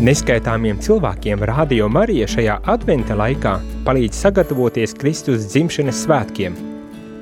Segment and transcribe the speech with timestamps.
[0.00, 3.50] Neskaitāmiem cilvēkiem Radio Marija šajā adventa laikā
[3.84, 6.56] palīdz sagatavoties Kristus dzimšanas svētkiem.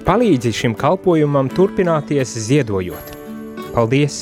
[0.07, 3.11] Palīdzi šim kalpojumam turpināties ziedojot.
[3.75, 4.21] Paldies!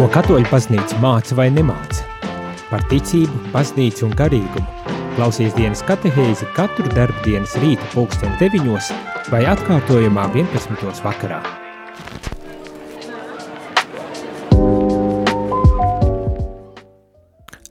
[0.00, 2.08] Ko katoļu baznīca māca vai nemāca?
[2.72, 4.96] Par ticību, baznīcu un garīgumu.
[5.12, 8.94] Klausies dienas katehēzi katru darbdienas rītu pulksten deviņos
[9.32, 10.90] vai atkārtojumā 11.
[11.00, 11.38] vakarā.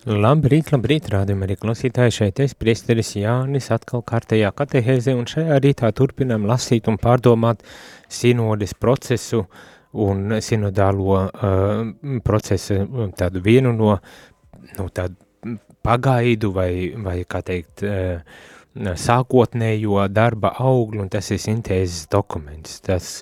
[0.10, 5.92] Labrīt, labrīt, rādījumā arī klausītāji šeit es, priesteris Jānis, atkal kārtējā katehēze, un šajā rītā
[5.94, 7.62] turpinām lasīt un pārdomāt
[8.10, 9.44] sinodes procesu
[10.02, 11.84] un sinodālo uh,
[12.26, 12.88] procesu
[13.20, 14.00] tādu vienu no,
[14.80, 16.72] no tādu pagaidu vai,
[17.05, 22.80] vai kā teikt, uh, sākotnējo darba augļu, un tas ir sintēzes dokuments.
[22.86, 23.18] Tas,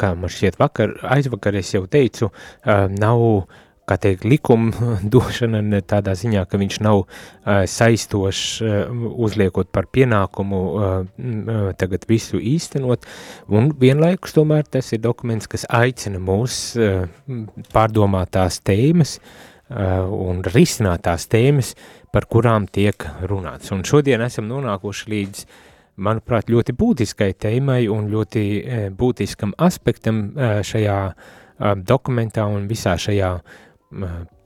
[0.00, 2.30] kā man šķiet vakar, aizvakar es jau teicu,
[2.96, 3.24] nav,
[3.88, 7.04] kā teikt, likuma došana tādā ziņā, ka viņš nav
[7.68, 8.62] saistošs,
[9.28, 10.64] uzliekot par pienākumu
[11.80, 13.04] tagad visu īstenot,
[13.52, 16.60] un vienlaikus tomēr tas ir dokuments, kas aicina mūs
[17.74, 19.18] pārdomāt tās tēmas
[19.72, 21.74] un risināt tās tēmas,
[22.12, 23.72] par kurām tiek runāts.
[23.72, 25.44] Un šodien esam nonākuši līdz,
[26.02, 32.96] manuprāt, ļoti būtiskai tēmai un ļoti e, būtiskam aspektam e, šajā e, dokumentā un visā
[33.00, 33.32] šajā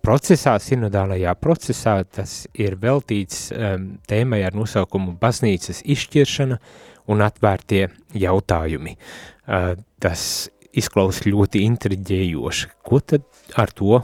[0.03, 2.01] procesā, sinodālajā procesā.
[2.11, 3.49] Tas ir veltīts
[4.11, 6.59] tēmai ar nosaukumu baznīcas izšķiršana
[7.15, 7.85] un atvērtie
[8.19, 8.97] jautājumi.
[10.03, 10.25] Tas
[10.77, 12.73] izklausās ļoti intriģējoši.
[12.87, 13.23] Ko tad
[13.55, 14.01] ar to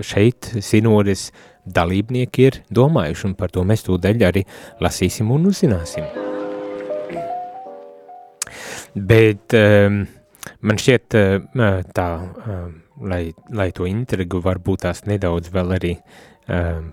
[0.00, 1.28] šeit sinodes
[1.64, 4.44] dalībnieki ir domājuši, un par to mēs tūdaļ arī
[4.84, 6.06] lasīsim un uzzināsim.
[8.94, 10.04] Bet um,
[10.62, 12.66] man šķiet uh, tā, uh,
[13.10, 15.96] lai, lai to intrigu varbūt tās nedaudz vēl arī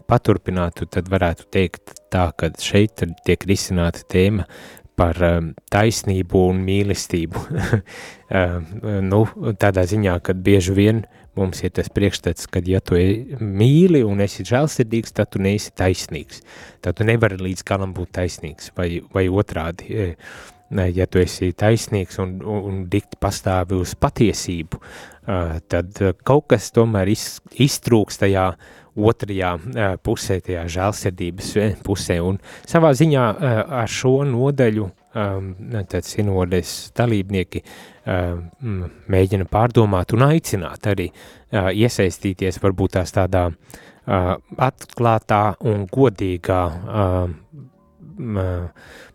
[0.08, 4.46] paturpinātu, tad varētu teikt tā, ka šeit tiek risināta tēma
[4.96, 5.18] par
[5.68, 7.42] taisnību un mīlestību.
[9.12, 9.20] nu,
[9.60, 12.97] tādā ziņā, ka bieži vien uh, mums ir tas priekšstats, ka ja tu
[13.40, 16.42] mīli un esi žēlsirdīgs, tad tu neesi taisnīgs.
[16.84, 19.88] Tad tu nevari līdz galam būt taisnīgs vai, vai otrādi.
[19.92, 20.09] E,
[20.96, 24.80] ja tu esi taisnīgs un, un, dikti pastāvi uz patiesību,
[25.72, 28.52] tad kaut kas tomēr iz, iztrūks tajā
[28.92, 29.52] otrajā
[30.03, 32.18] pusē, tajā žēlsirdības e, pusē.
[32.24, 33.28] Un savā ziņā
[33.81, 37.62] ar šo nodaļu tad sinodes dalībnieki
[38.08, 46.62] um, mēģina pārdomāt un aicināt arī uh, iesaistīties varbūt tās tādā uh, atklātā un godīgā
[46.72, 47.30] uh,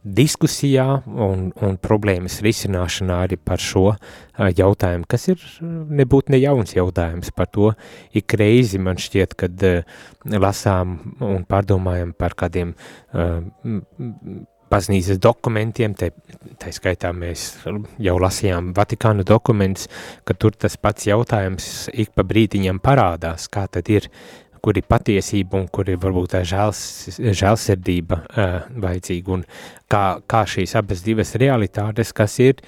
[0.02, 3.96] diskusijā un, un problēmas risināšanā arī par šo uh,
[4.50, 7.70] jautājumu, kas ir nebūtu ne jauns jautājums par to.
[8.12, 9.64] Ik reizi man šķiet, kad
[10.26, 12.74] lasām un pārdomājam par kādiem
[14.70, 16.10] baznīcas dokumentiem, te,
[16.60, 17.48] tā skaitā mēs
[18.02, 19.90] jau lasījām Vatikānu dokumentus,
[20.26, 24.08] ka tur tas pats jautājums ik pa brītiņam parādās, kā tad ir,
[24.62, 26.80] kur ir patiesība un kur ir varbūt tā žēls,
[27.20, 29.46] žēlsirdība uh, vajadzīga un
[29.92, 32.62] kā, kā šīs abas divas realitātes, kas ir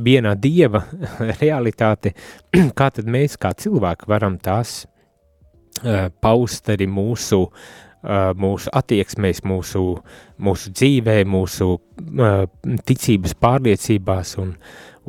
[0.00, 0.86] viena dieva
[1.42, 2.14] realitāte,
[2.78, 7.64] kā tad mēs kā cilvēki varam tās uh, paust arī mūsu uh,
[8.02, 9.84] mūsu attieksmēs, mūsu,
[10.42, 11.68] mūsu dzīvē, mūsu
[12.88, 14.56] ticības pārliecībās un,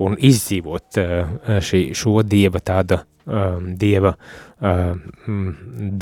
[0.06, 1.02] un izdzīvot
[1.66, 3.04] šī, šo dieva tāda
[3.80, 4.12] dieva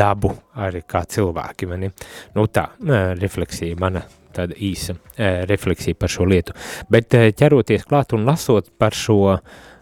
[0.01, 1.69] dabu arī kā cilvēki.
[1.69, 1.91] Mani.
[2.35, 2.67] Nu tā,
[3.21, 4.95] refleksija mana tāda īsa
[5.49, 6.55] refleksija par šo lietu.
[6.91, 9.39] Bet ķeroties klāt un lasot par šo um,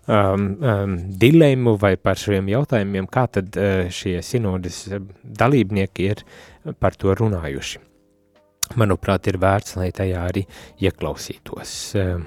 [0.09, 3.59] um, dilemmu vai par šiem jautājumiem, kā tad
[3.93, 4.87] šie sinodas
[5.23, 6.23] dalībnieki ir
[6.79, 7.85] par to runājuši.
[8.77, 10.43] Manuprāt, ir vērts, lai tajā arī
[10.85, 11.77] ieklausītos.
[11.97, 12.19] Uh,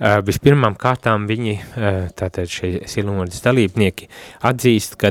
[0.00, 4.08] Uh, vispirmām kārtām viņi, uh, tātad šie sinodas dalībnieki,
[4.48, 5.10] atzīst, ka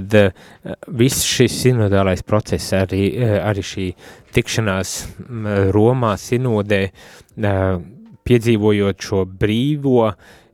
[0.87, 3.85] viss šis sinodālais process, arī, arī šī
[4.33, 6.81] tikšanās uh, Romā sinodē,
[8.29, 10.09] piedzīvojot šo brīvo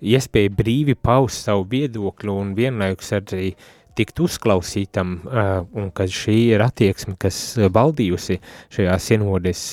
[0.06, 3.54] iespēju brīvi paust savu viedokli un vienlaikus arī
[3.98, 8.40] tikt uzklausītam, uh, un ka šī ir attieksme, kas valdījusi
[8.76, 9.68] šajā sinodes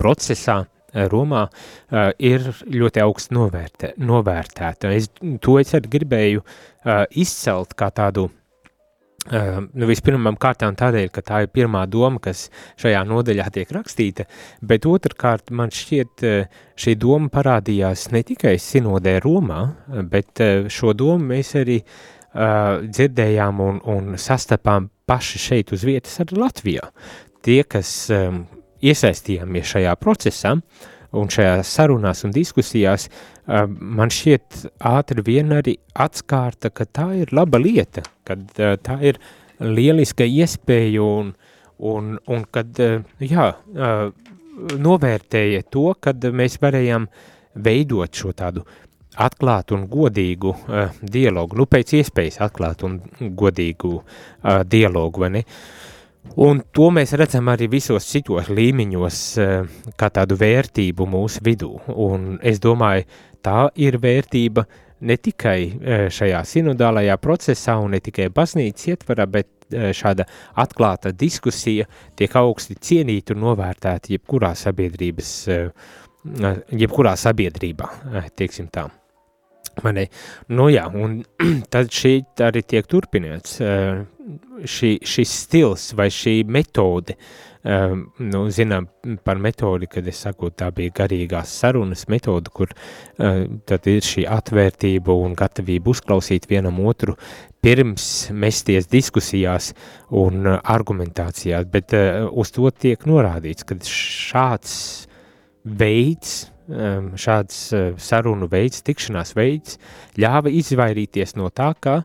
[0.00, 4.88] procesā, Romā uh, ir ļoti augsts novērtē, novērtēta.
[4.96, 5.10] Es,
[5.44, 8.30] to es arī gribēju uh, izcelt kā tādu
[9.28, 12.46] Uh, nu, vispirmām kārtām tādēļ, ka tā ir pirmā doma, kas
[12.80, 14.24] šajā nodaļā tiek rakstīta,
[14.64, 19.58] bet otrkārt man šķiet uh, šī doma parādījās ne tikai sinodē Romā,
[20.08, 26.18] bet uh, šo domu mēs arī uh, dzirdējām un, un sastapām paši šeit uz vietas
[26.22, 26.90] arī Latvijā.
[27.44, 28.42] Tie, kas um,
[28.84, 30.58] iesaistījāmies šajā procesā
[31.16, 37.32] un šajās sarunās un diskusijās, uh, man šķiet ātri vien arī atskārta, ka tā ir
[37.32, 39.20] laba lieta, kad uh, tā ir
[39.58, 41.32] lieliska iespēja un,
[41.78, 43.52] un, un kad, uh, jā,
[44.58, 47.06] novērtēja to, kad mēs varējām
[47.62, 48.64] veidot šo tādu
[49.16, 52.98] atklātu un godīgu uh, dialogu, nu pēc iespējas atklātu un
[53.38, 55.44] godīgu uh, dialogu, vai ne?
[56.44, 62.36] Un to mēs redzam arī visos citos līmeņos uh, kā tādu vērtību mūsu vidū, un
[62.42, 63.06] es domāju,
[63.42, 64.66] tā ir vērtība
[65.08, 70.28] ne tikai uh, šajā sinodālajā procesā un ne tikai baznīcas ietvarā, bet uh, šāda
[70.58, 71.88] atklāta diskusija
[72.18, 75.96] tiek augsti cienīta un novērtēta jebkurā sabiedrības, uh,
[76.70, 77.90] jebkurā sabiedrībā,
[78.36, 78.88] teiksim tā.
[79.84, 80.08] Mani,
[80.50, 81.20] nu jā, un
[81.72, 83.58] tad šī arī tiek turpināts,
[84.68, 87.14] šī, šis stils vai šī metode,
[87.64, 88.86] nu, zinām
[89.26, 92.72] par metodi, kad es saku, tā bija garīgās sarunas metode, kur
[93.18, 97.16] tad ir šī atvērtība un gatavība uzklausīt vienam otru
[97.62, 99.72] pirms mesties diskusijās
[100.14, 101.94] un argumentācijās, bet
[102.30, 105.07] uz to tiek norādīts, ka šāds
[105.68, 109.78] veids, Um, šāds uh, sarunu veids, tikšanās veids,
[110.20, 112.02] ļāva izvairīties no tā, ka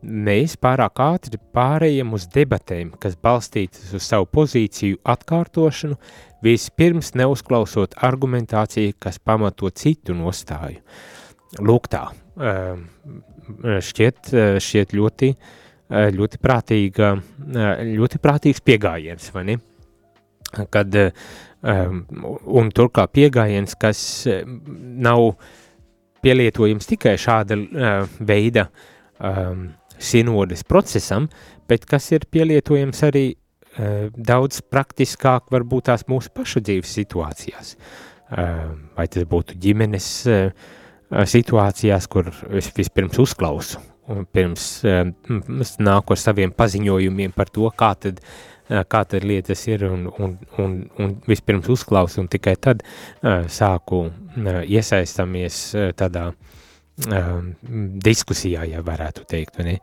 [0.00, 5.98] mēs pārāk ātri pārējām uz debatēm, kas balstītas uz savu pozīciju atkārtošanu,
[6.40, 10.80] vispirms neuzklausot argumentāciju, kas pamato citu nostāju.
[11.60, 12.06] Lūk tā,
[12.40, 12.86] um,
[13.60, 17.12] šķiet, uh, šķiet ļoti, uh, ļoti, prātīga,
[17.92, 19.60] ļoti prātīgs piegājiens, vai ne?
[20.72, 21.28] Kad uh,
[21.58, 22.04] Um,
[22.46, 24.00] un turklāt pieejams, kas
[24.30, 24.60] um,
[25.02, 25.32] nav
[26.22, 28.68] pielietojams tikai šāda uh, veida
[29.18, 29.64] um,
[29.98, 31.26] sinodes procesam,
[31.66, 37.74] bet kas ir pielietojams arī uh, daudz praktiskāk varbūt tās mūsu pašu dzīves situācijās.
[38.28, 40.70] Uh, vai tas būtu ģimenes uh,
[41.10, 43.82] situācijās, kur es vispirms uzklausu,
[44.32, 45.02] pirms uh,
[45.78, 48.30] nāku ar saviem paziņojumiem par to, kā tad uh,
[48.68, 54.04] kā tad lietas ir un, un, un, un vispirms uzklausu un tikai tad uh, sāku
[54.08, 57.34] uh, iesaistamies uh, tādā uh,
[58.04, 59.80] diskusijā, ja varētu teikt, vai ne?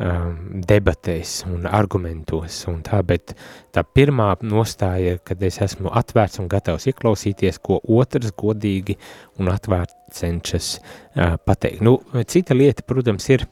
[0.00, 3.34] Debatēs un argumentos un tā, bet
[3.68, 8.96] tā pirmā nostāja kad es esmu atvērts un gatavs ieklausīties, ko otrs godīgi
[9.36, 11.84] un atvērt cenšas uh, pateikt.
[11.84, 13.44] Nu, cita lieta, protams, ir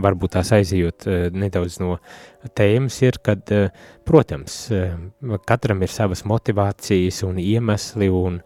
[0.00, 1.96] varbūt tās aizejot uh, nedaudz no
[2.56, 3.68] tēmas, ir, kad, uh,
[4.08, 8.40] protams, uh, katram ir savas motivācijas un iemesli un,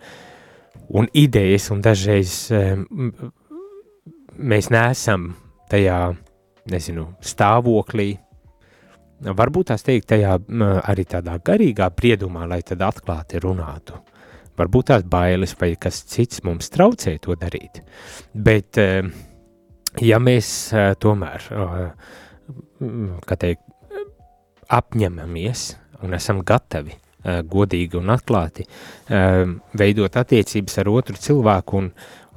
[0.88, 2.36] un idejas, un dažreiz
[4.36, 5.30] mēs neesam
[5.70, 6.00] tajā,
[6.70, 8.10] nezinu, stāvoklī,
[9.26, 10.34] varbūt tās teikt tajā
[10.84, 13.96] arī tādā garīgā briedumā, lai tad atklāti runātu.
[14.56, 17.82] Varbūt tās bailes vai kas cits mums traucē to darīt,
[18.32, 19.08] bet uh,
[20.04, 23.62] ja mēs uh, tomēr, uh, kā teikt,
[24.66, 25.66] apņemamies
[26.04, 29.44] un esam gatavi uh, godīgi un atklāti uh,
[29.78, 31.90] veidot attiecības ar otru cilvēku un,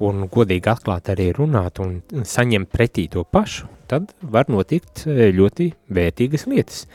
[0.06, 6.46] un godīgi atklāti arī runāt un saņemt pretī to pašu, tad var notikt ļoti vērtīgas
[6.50, 6.86] lietas.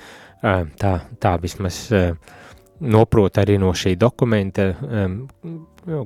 [0.41, 2.11] Uh, tā, tā vismaz uh,
[2.85, 5.23] noprot arī no šī dokumenta, um,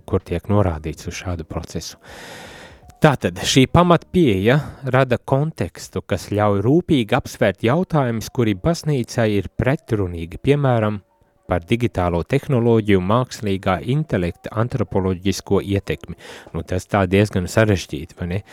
[0.05, 1.97] kur tiek norādīts uz šādu procesu.
[1.97, 2.48] Uh,
[2.99, 4.57] Tātad šī pamatpieeja
[4.91, 10.97] rada kontekstu, kas ļauj rūpīgi apsvērt jautājumus, kuri baznīcai ir pretrunīgi, piemēram,
[11.47, 16.19] par digitālo tehnoloģiju, mākslīgā intelekta, antropoloģisko ietekmi.
[16.51, 18.43] Nu, tas tā diezgan sarežģīti, vai ne?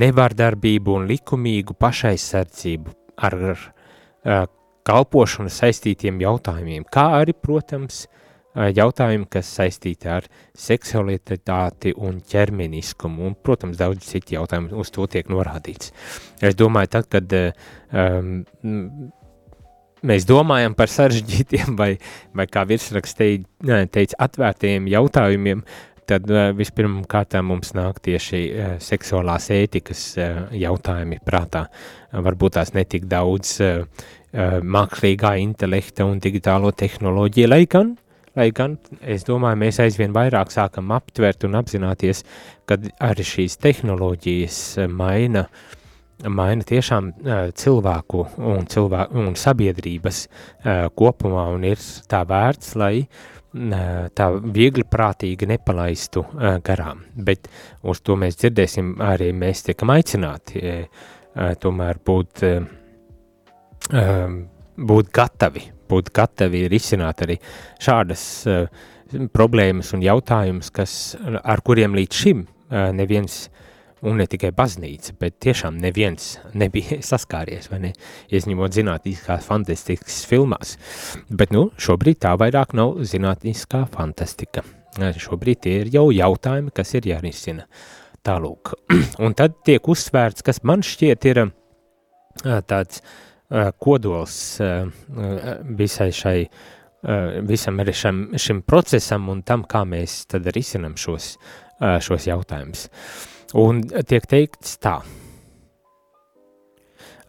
[0.00, 2.96] Nevārdarbību un likumīgu pašaizsardzību
[3.28, 3.38] ar,
[4.24, 4.48] ar
[4.88, 8.06] kalpošanu saistītiem jautājumiem, kā arī, protams,
[8.56, 15.28] jautājumi, kas saistīti ar seksualitāti un ķermeniskumu, un, protams, daudz citi jautājumi uz to tiek
[15.32, 15.92] norādīts.
[16.40, 18.38] Es domāju, tad, kad um,
[20.06, 21.92] mēs domājam par sarežģītiem vai,
[22.36, 25.64] vai kā virsraksts teica, atvērtiem jautājumiem,
[26.06, 28.40] tad vispirmām kārtām mums nāk tieši
[28.82, 30.02] seksuālās ētikas
[30.54, 31.64] jautājumi prātā.
[32.14, 33.56] Varbūt tās netik daudz
[34.76, 37.96] mākslīgā intelekta un digitālo tehnoloģiju, lai gan
[38.36, 42.22] lai gan es domāju, mēs aizvien vairāk sākam aptvert un apzināties,
[42.68, 44.60] ka arī šīs tehnoloģijas
[44.92, 45.46] maina
[46.24, 47.10] maina tiešām
[47.56, 50.22] cilvēku un, cilvēku un sabiedrības
[50.96, 53.06] kopumā un ir tā vērts, lai
[54.16, 56.24] tā viegli prātīgi nepalaistu
[56.64, 57.04] garām.
[57.14, 57.48] Bet
[57.88, 60.64] uz to mēs dzirdēsim arī mēs tiekam aicināti
[61.60, 62.44] tomēr būt,
[64.76, 67.38] būt gatavi, būt gatavi risināt arī
[67.82, 68.26] šādas
[69.34, 72.46] problēmas un jautājumus, kas, ar kuriem līdz šim
[72.96, 73.46] neviens
[74.06, 77.92] un ne tikai baznīca, bet tiešām neviens nebija saskāries, vai ne,
[78.34, 80.76] izņemot zinātniskās fantastikas filmās.
[81.28, 84.64] Bet, nu, šobrīd tā vairāk nav zinātniskā fantastika.
[84.96, 87.66] Šobrīd tie ir jau jautājumi, kas ir jārisina
[88.26, 88.74] tālūk.
[89.24, 91.42] un tad tiek uzsvērts, kas man šķiet ir
[92.68, 93.02] tāds
[93.82, 94.38] kodols
[95.78, 96.38] visai šai,
[97.46, 101.36] visam arī šim, šim procesam un tam, kā mēs tad risinam šos,
[101.78, 102.88] šos jautājumus.
[103.56, 104.96] Un tiek teikts tā,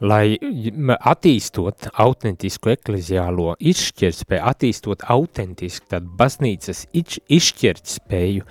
[0.02, 8.46] lai attīstot autentisku ekleziālo izšķirtspēju, attīstot autentisku tādu baznīcas izšķirtspēju,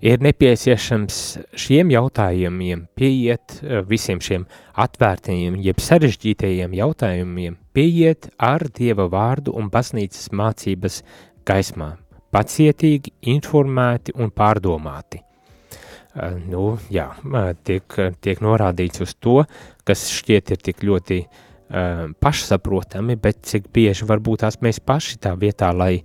[0.00, 1.16] ir nepieciešams
[1.60, 9.70] šiem jautājumiem pieiet, eh, visiem šiem atvērtajiem, jeb sarežģītajiem jautājumiem, pieiet ar Dieva vārdu un
[9.70, 11.02] baznīcas mācības
[11.44, 11.96] gaismā,
[12.32, 15.20] pacietīgi, informēti un pārdomāti.
[16.16, 17.84] Eh, nu, jā, eh, tiek,
[18.20, 19.44] tiek norādīts uz to,
[19.84, 21.26] kas šķiet ir tik ļoti
[21.70, 26.02] uh, pašsaprotami, bet cik bieži varbūt tās mēs paši tā vietā, lai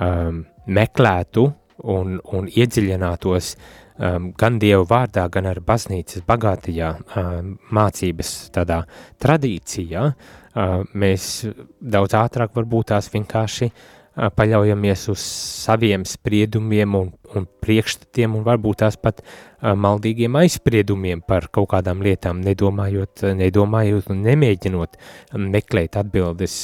[0.00, 1.52] um, meklētu
[1.84, 8.82] un, un iedziļinātos um, gan Dievu vārdā, gan ar baznīcas bagātajā um, mācības tādā
[9.22, 11.46] tradīcijā, uh, mēs
[11.80, 13.84] daudz ātrāk varbūt tās vienkārši uh,
[14.16, 15.24] paļaujamies uz
[15.66, 19.20] saviem spriedumiem un, un priekšstatiem un varbūt tās pat
[19.60, 24.96] maldīgiem aizspriedumiem par kaut kādām lietām, nedomājot, nedomājot un nemēģinot
[25.40, 26.56] meklēt atbildes,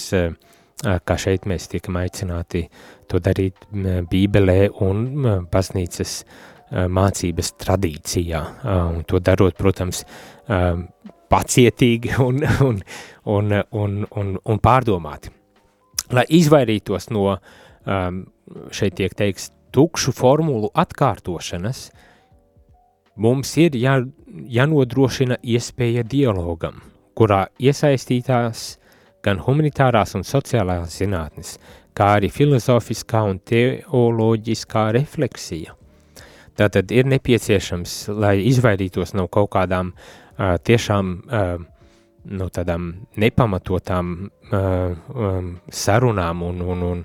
[0.82, 2.64] kā šeit mēs tiekam aicināti
[3.10, 3.66] to darīt
[4.10, 5.04] bībelē un
[5.52, 6.22] baznīcas
[6.72, 10.04] mācības tradīcijā, un to darot, protams,
[11.32, 12.80] pacietīgi un, un,
[13.24, 15.32] un, un, un, un pārdomāti.
[16.12, 17.36] Lai izvairītos no,
[18.72, 21.86] šeit tiek teiks, tukšu formulu atkārtošanas,
[23.16, 23.96] mums ir jā,
[24.52, 26.82] jānodrošina iespēja dialogam,
[27.16, 28.74] kurā iesaistītās
[29.24, 31.56] gan humanitārās un sociālās zinātnes,
[31.96, 35.76] kā arī filozofiskā un teoloģiskā refleksija.
[36.58, 41.54] Tātad ir nepieciešams, lai izvairītos no kaut kādām uh, tiešām uh,
[42.30, 47.04] no tādām nepamatotām uh, um, sarunām un, un, un,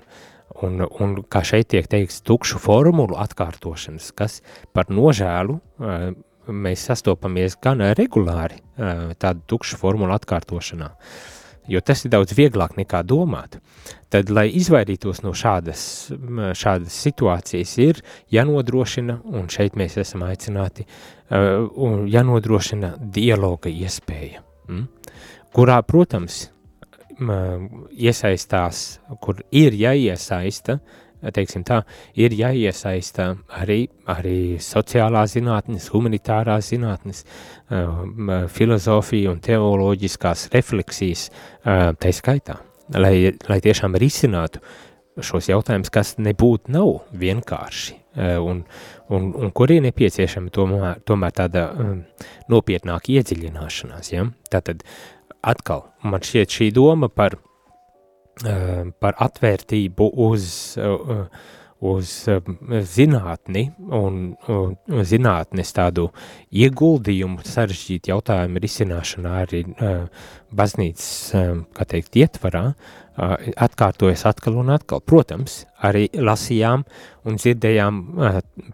[0.62, 4.40] un, un, kā šeit tiek teikts, tukšu formulu atkārtošanas, kas
[4.76, 6.10] par nožēlu uh,
[6.48, 10.92] mēs sastopamies gan regulāri uh, tādu tukšu formulu atkārtošanā,
[11.68, 13.58] jo tas ir daudz vieglāk nekā domāt.
[14.08, 15.82] Tad, lai izvairītos no šādas,
[16.56, 20.88] šādas situācijas, ir jānodrošina, un šeit mēs esam aicināti,
[21.30, 24.44] uh, jānodrošina dialoga iespēja.
[24.68, 24.86] Mm?
[25.54, 26.48] kurā, protams,
[27.98, 28.82] iesaistās,
[29.22, 30.78] kur ir jāiesaista,
[31.34, 31.82] teiksim tā,
[32.18, 37.24] ir jāiesaista arī, arī sociālās zinātnes, humanitārās zinātnes,
[38.54, 41.28] filozofija un teoloģiskās refleksijas
[41.64, 42.60] tai skaitā,
[42.96, 44.62] lai, lai tiešām risinātu
[45.18, 47.98] šos jautājumus, kas nebūtu nav vienkārši
[48.38, 48.62] un,
[49.10, 52.00] un, un kur ir nepieciešama tomēr, tomēr tāda um,
[52.50, 54.10] nopietnāka iedziļināšanās.
[54.10, 54.24] Ja?
[54.50, 54.96] Tātad uh,
[55.42, 57.47] atkal man šķiet šī doma par, uh,
[59.00, 60.44] par atvērtību uz,
[60.78, 61.26] uh,
[61.88, 62.52] uz uh,
[62.86, 63.64] zinātni
[63.94, 66.08] un uh, zinātnes tādu
[66.54, 70.06] ieguldījumu sarežģītu jautājumu risināšanā arī uh,
[70.54, 71.10] baznīcas,
[71.76, 72.70] kā teikt, ietvarā,
[73.18, 75.02] atkārtojas atkal un atkal.
[75.04, 76.86] Protams, arī lasījām
[77.26, 77.98] un dzirdējām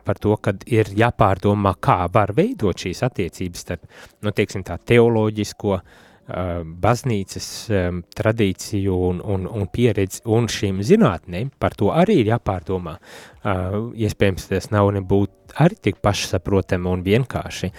[0.04, 3.88] par to, ka ir jāpārdomā, kā var veidot šīs attiecības starp,
[4.22, 7.46] nu, teiksim tā, teoloģisko uh, baznīcas
[8.16, 12.96] tradīciju un, un, un pieredzi un šīm zinātnēm, par to arī ir jāpārdomā.
[13.44, 17.70] Iespējams, tas nav nebūt arī tik pašsaprotami un vienkārši.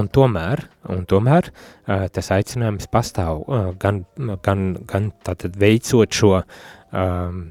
[0.00, 0.64] Un tomēr,
[0.94, 1.50] un tomēr
[1.84, 3.44] tas aicinājums pastāv
[3.82, 4.04] gan,
[4.46, 7.42] gan, gan tātad veicot šo um,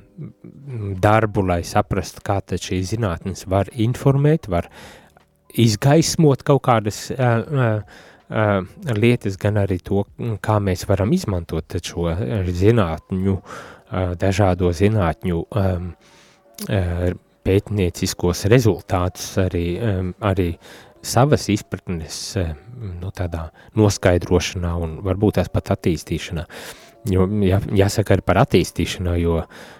[0.99, 4.69] darbu, lai saprastu, kā tad šīs zinātnes var informēt, var
[5.57, 8.59] izgaismot kaut kādas uh, uh, uh,
[8.95, 10.05] lietas, gan arī to,
[10.43, 12.09] kā mēs varam izmantot šo
[12.61, 15.89] zinātņu, uh, dažādo zinātņu um,
[16.69, 17.07] uh,
[17.45, 20.51] pētnieciskos rezultātus arī, um, arī
[21.01, 22.35] savas izpratnes
[22.99, 23.47] nu, tādā
[23.79, 26.45] noskaidrošanā un varbūt tās pat attīstīšanā.
[27.07, 29.37] Jo, jā, jāsaka arī par attīstīšanā, jo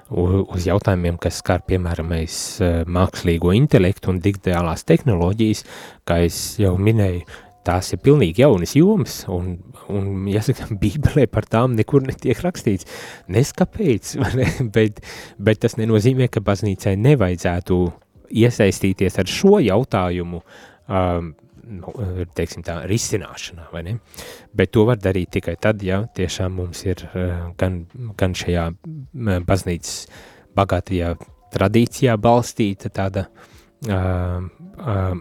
[0.09, 2.37] uz jautājumiem, kas skar, piemēram, mēs
[2.87, 5.65] mākslīgo intelektu un digitālās tehnoloģijas,
[6.07, 7.25] kā es jau minēju,
[7.69, 9.53] tās ir pilnīgi jaunas jomas, un,
[9.93, 12.87] un jāsaka, bībelē par tām nekur netiek rakstīts.
[13.31, 14.47] Neskapēc, ne?
[14.75, 15.03] bet,
[15.37, 17.83] bet tas nenozīmē, ka baznīcai nevajadzētu
[18.39, 20.41] iesaistīties ar šo jautājumu,
[20.89, 21.31] um,
[21.69, 21.93] nu,
[22.37, 23.97] teiksim tā, risināšanā, vai ne?
[24.55, 27.83] Bet to var darīt tikai tad, ja tiešām mums ir uh, gan,
[28.19, 28.69] gan šajā
[29.45, 30.01] baznīcas
[30.57, 31.13] bagātajā
[31.53, 33.27] tradīcijā balstīta tāda,
[33.89, 34.41] uh,
[34.81, 35.15] uh,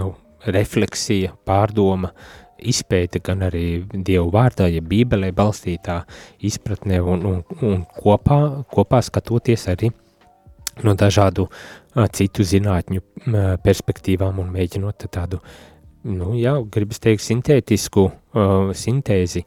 [0.00, 0.10] nu,
[0.46, 2.12] refleksija, pārdoma,
[2.60, 6.02] izpēte, gan arī Dievu vārdā, ja bībelē balstītā
[6.44, 8.40] izpratnē un, un, un kopā,
[8.72, 9.90] kopā skatoties arī
[10.84, 15.40] no dažādu a, citu zinātņu a, perspektīvām un mēģinot tādu,
[16.08, 19.44] nu jā, gribas teikt, sintētisku a, sintēzi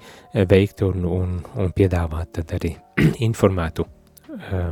[0.50, 2.76] veikt un, un, un piedāvāt tad arī
[3.30, 4.64] informētu a,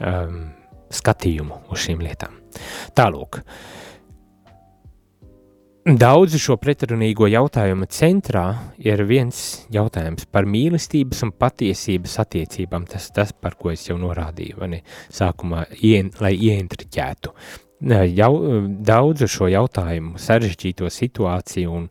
[0.00, 0.18] a,
[0.96, 2.36] skatījumu uz šīm lietām.
[2.96, 3.75] Tālūk, uh,
[5.86, 9.36] Daudzu šo pretrunīgo jautājumu centrā ir viens
[9.70, 12.88] jautājums par mīlestības un patiesības attiecībām.
[12.90, 14.80] Tas tas, par ko es jau norādīju, vai ne?
[15.14, 17.30] Sākumā, ien, lai ieintriķētu.
[18.16, 18.30] Jau,
[18.88, 21.84] daudzu šo jautājumu, sarežģīto situāciju un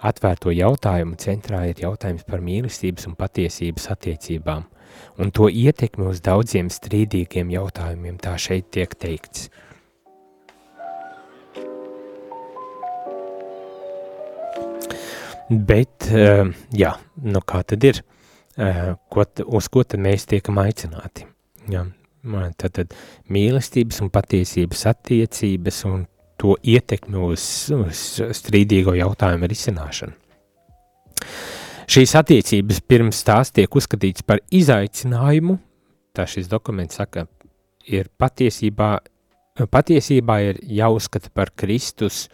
[0.00, 4.64] atvērto jautājumu centrā ir jautājums par mīlestības un patiesības attiecībām.
[5.20, 9.50] Un to ietekmi uz daudziem strīdīgiem jautājumiem tā šeit tiek teikts–
[15.52, 16.94] Bet, uh, jā,
[17.28, 17.98] nu kā tad ir?
[18.56, 19.24] Uh, ko,
[19.58, 21.26] uz ko tad mēs tiekam aicināti?
[21.72, 21.82] Jā,
[22.56, 22.94] tad, tad
[23.32, 26.06] mīlestības un patiesības attiecības un
[26.40, 27.44] to ietekmi uz,
[27.76, 28.04] uz
[28.38, 30.16] strīdīgo jautājumu risināšanu.
[31.92, 35.58] Šīs attiecības pirms tās tiek uzskatīts par izaicinājumu,
[36.16, 37.26] tā šis dokuments saka,
[37.84, 38.94] ir patiesībā,
[39.68, 42.24] patiesībā ir jāuzskata par Kristus,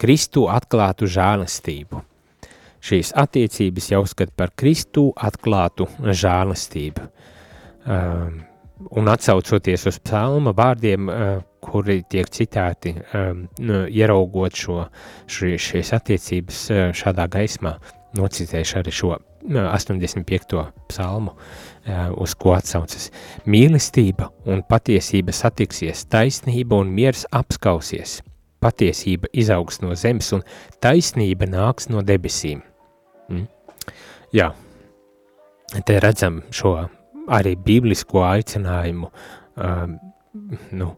[0.00, 2.04] Kristu atklātu žēlastību
[2.84, 7.06] šīs attiecības jāuzskata par Kristu atklātu žēlastību.
[7.90, 8.42] Um,
[8.96, 11.30] un atsaucoties uz psalma vārdiem, uh,
[11.64, 14.84] kuri tiek citēti, um, nu, ieraugot šo,
[15.30, 17.76] šī, šīs attiecības uh, šādā gaismā,
[18.18, 20.64] nocitēšu arī šo uh, 85.
[20.92, 23.10] psalmu, uh, uz ko atsaucas.
[23.48, 28.20] Mīlestība un patiesība satiksies, taisnība un miers apskausies,
[28.60, 30.44] patiesība izaugs no zemes un
[30.84, 32.64] taisnība nāks no debesīm.
[33.30, 33.46] Mm.
[34.34, 34.50] Jā,
[35.86, 36.74] te redzam šo
[37.30, 39.94] arī biblisko aicinājumu um,
[40.78, 40.90] nu,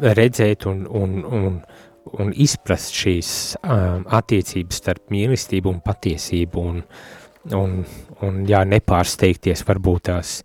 [0.00, 1.58] redzēt un, un, un,
[2.20, 3.30] un izprast šīs
[3.62, 6.82] um, attiecības starp mīlestību un patiesību un,
[7.56, 7.76] un,
[8.26, 10.38] un jā, nepārsteigties varbūt tās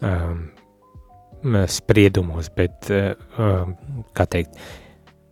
[0.00, 0.48] um,
[1.68, 3.76] spriedumos, bet, uh, um,
[4.16, 4.56] kā teikt,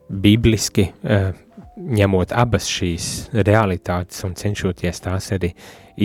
[0.06, 1.32] bibliski uh,
[1.76, 3.06] ņemot abas šīs
[3.46, 5.52] realitātes un cenšoties tās arī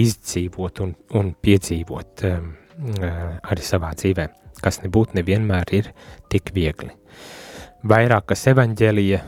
[0.01, 2.49] izdzīvot un, un piedzīvot um,
[2.99, 4.27] uh, arī savā dzīvē,
[4.63, 5.91] kas nebūtu nevienmēr ir
[6.31, 6.91] tik viegli.
[7.87, 9.21] Vairākas evaņģēlija,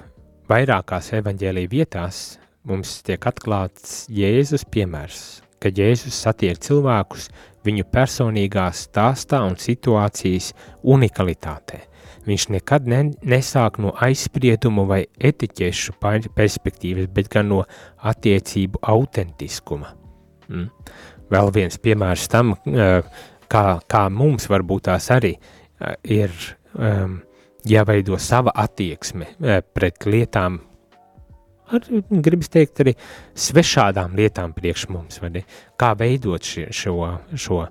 [0.51, 2.19] vairākās evaņģēlija vietās
[2.67, 5.23] mums tiek atklāts Jēzus piemērs,
[5.63, 7.31] ka Jēzus satiek cilvēkus
[7.63, 10.51] viņu personīgā stāstā un situācijas
[10.83, 11.85] unikalitātē–
[12.23, 15.97] Viņš nekad ne, nesāk no aizspriedumu vai etiķešu
[16.35, 17.63] perspektīvas, bet gan no
[17.99, 19.91] attiecību autentiskuma.
[20.47, 20.69] Mm.
[21.33, 22.53] Vēl viens piemērs tam,
[23.51, 25.33] kā, kā mums varbūt tās arī
[26.07, 26.31] ir
[26.77, 27.17] um,
[27.67, 29.27] jāveido sava attieksme
[29.73, 30.59] pret lietām,
[31.73, 31.87] ar,
[32.23, 32.93] gribas teikt, arī
[33.47, 35.43] svešādām lietām priekš mums, vai ne?
[35.79, 36.97] Kā veidot ši, šo,
[37.39, 37.63] šo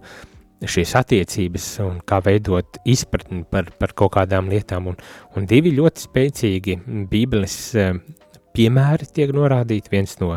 [0.68, 4.92] šīs attiecības un kā veidot izpratni par, par kaut kādām lietām.
[4.92, 4.98] Un,
[5.36, 6.78] un divi ļoti spēcīgi
[7.10, 7.96] bībeles eh,
[8.56, 9.92] piemēri tiek norādīti.
[9.92, 10.36] Viens no,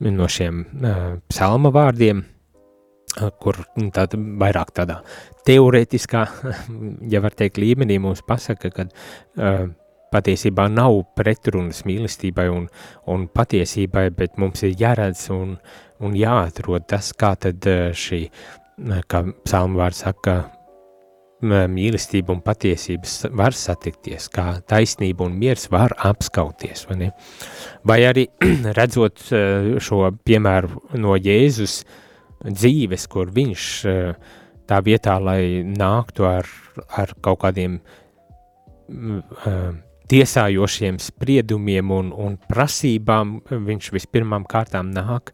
[0.00, 3.60] no šiem uh, psalma vārdiem, uh, kur
[3.94, 5.00] tāda vairāk tādā
[5.48, 6.24] teorētiskā,
[7.12, 9.68] ja var teikt, līmenī mums pasaka, ka uh,
[10.10, 12.66] patiesībā nav pretrunas mīlestībai un,
[13.10, 15.54] un patiesībai, bet mums ir jāredz un,
[16.02, 18.24] un jāatrod tas, kā tad šī
[19.08, 20.40] kā psalma vārds saka,
[21.40, 27.10] mīlestība un patiesības var satikties, kā taisnība un miers var apskauties, vai?
[27.84, 28.26] Vai arī
[28.78, 31.84] redzot eh, šo piemēru no Jēzus
[32.44, 34.12] dzīves, kur viņš eh,
[34.68, 36.46] tā vietā, lai nāktu ar,
[36.94, 39.72] ar kaut kādiem uh,
[40.06, 45.32] tiesājošiem spriedumiem un, un prasībām, viņš vispirmām kārtām nāk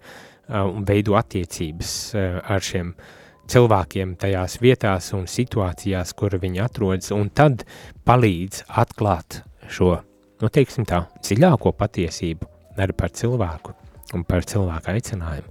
[0.48, 3.15] un veido attiecības ar šiem cilvēkiem
[3.48, 7.64] tajās vietās un situācijās, kur viņi atrodas, un tad
[8.06, 9.96] palīdz atklāt šo,
[10.42, 13.74] nu teiksim tā, dziļāko patiesību arī par cilvēku
[14.14, 15.50] un par cilvēku aicinājumu.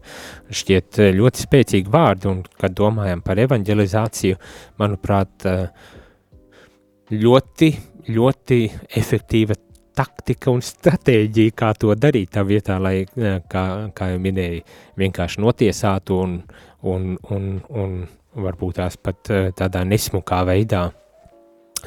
[0.56, 4.38] Šķiet ļoti spēcīgi vārdi, un kad domājam par evanģelizāciju,
[4.80, 5.50] manuprāt,
[7.12, 7.74] ļoti
[8.12, 8.60] ļoti
[9.00, 9.56] efektīva
[9.96, 13.06] taktika un stratēģija, kā to darīt tā vietā, lai,
[13.52, 14.64] kā, kā jau minēju,
[15.00, 16.40] vienkārši notiesātu un,
[16.92, 17.98] un, un, un
[18.36, 20.88] varbūt tās pat eh, tādā nesmukā veidā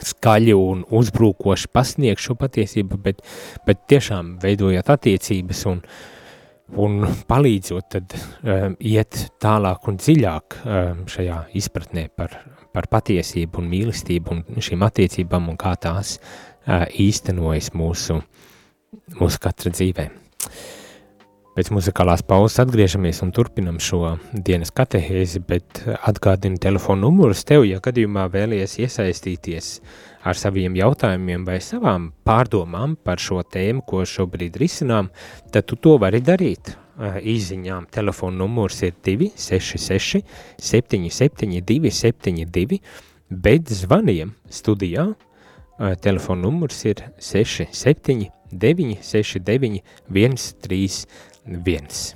[0.05, 3.23] skaļi un uzbrukoši pasniegt šo patiesību, bet,
[3.67, 5.81] bet tiešām veidojot attiecības un,
[6.79, 12.37] un palīdzot tad um, iet tālāk un dziļāk um, šajā izpratnē par,
[12.75, 18.21] par patiesību un mīlestību un šīm attiecībām un kā tās uh, īstenojas mūsu,
[19.19, 20.11] mūsu katra dzīvē.
[21.59, 24.13] Pēc muzikālās pauzes atgriežamies un turpinam šo
[24.47, 29.73] dienas katehēzi, bet atgādinu telefonu numurus tev, ja gadījumā vēlies iesaistīties
[30.23, 35.11] ar saviem jautājumiem vai savām pārdomām par šo tēmu, ko šobrīd risinām,
[35.51, 36.77] tad tu to vari darīt
[37.35, 37.91] izziņām.
[37.91, 40.23] Telefona numurs ir 266
[40.63, 42.79] 77 272,
[43.35, 45.11] bet zvaniem studijā
[46.07, 51.07] telefona numurs ir 67 969 131.
[51.49, 52.15] Jūs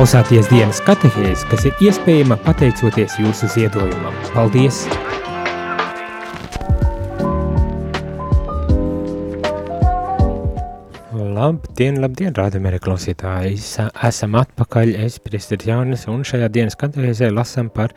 [0.00, 4.14] Klausāties dienas katehēs, kas ir iespējama pateicoties jūsu ziedojumam.
[4.32, 4.78] Paldies!
[11.12, 13.60] Labdien, labdien, rādamēra klausītāji!
[14.08, 17.92] Esam atpakaļ, es priestars Jānis, un šajā dienas katehēzē lasam par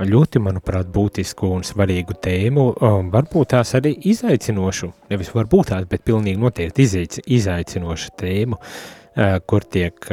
[0.00, 2.70] ļoti, manuprāt, būtisku un svarīgu tēmu,
[3.12, 6.88] varbūt tās arī izaicinošu, nevis varbūt tās, bet pilnīgi noteikti
[7.36, 8.62] izaicinošu tēmu,
[9.44, 10.08] kur tiek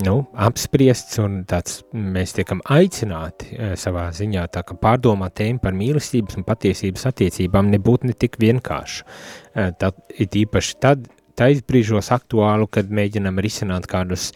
[0.00, 4.46] nu, apspriests un tāds mēs tiekam aicināti uh, savā ziņā
[4.80, 9.04] pārdomāt tēmu par mīlestības un patiesības attiecībām nebūtu ne tik vienkārši.
[9.04, 11.04] Uh, tad, it īpaši tad,
[11.36, 14.30] tais brīžos aktuālu, kad mēģinam risināt kādus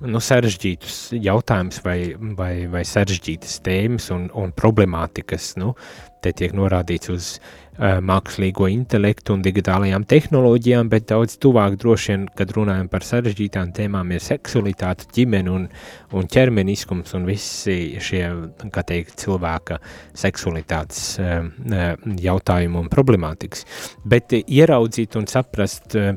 [0.00, 1.98] nu, sarežģītus jautājumus vai,
[2.36, 5.54] vai, vai sarežģītas tēmas un, un problemātikas.
[5.60, 5.74] Nu,
[6.24, 12.26] te tiek norādīts uz uh, mākslīgo intelektu un digitālajām tehnoloģijām, bet daudz tuvāk droši vien,
[12.36, 15.68] kad runājam par sarežģītām tēmām, ir seksualitāte, ģimene un,
[16.16, 18.24] un ķermeniskums un visi šie,
[18.72, 19.80] kā teikt, cilvēka
[20.24, 21.44] seksualitātes uh,
[22.20, 23.64] jautājumi un problemātikas.
[24.04, 26.12] Bet uh, ieraudzīt un saprast uh,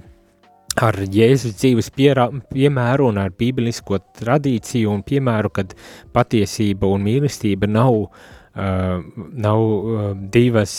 [0.82, 5.76] ar Jēzus dzīves pierā, piemēru un ar bībelisko tradīciju un piemēru, kad
[6.16, 9.04] patiesība un mīlestība nav, uh,
[9.46, 10.74] nav uh, divas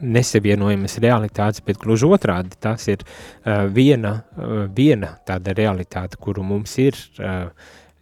[0.00, 6.76] nesavienojamas realitātes, bet gluži otrādi, tas ir uh, viena, uh, viena tāda realitāte, kuru mums
[6.82, 7.48] ir uh,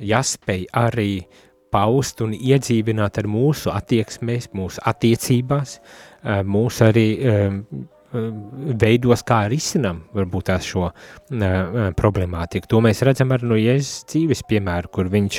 [0.03, 1.11] jāspēj arī
[1.73, 7.61] paust un iedzīvināt ar mūsu attieksmēs, mūsu attiecībās, uh, mūsu arī uh,
[8.13, 10.97] veidos, kā risinām varbūt tās šo uh,
[11.97, 12.69] problemātiku.
[12.69, 15.39] To mēs redzam arī no Jēzus dzīves piemēru, kur viņš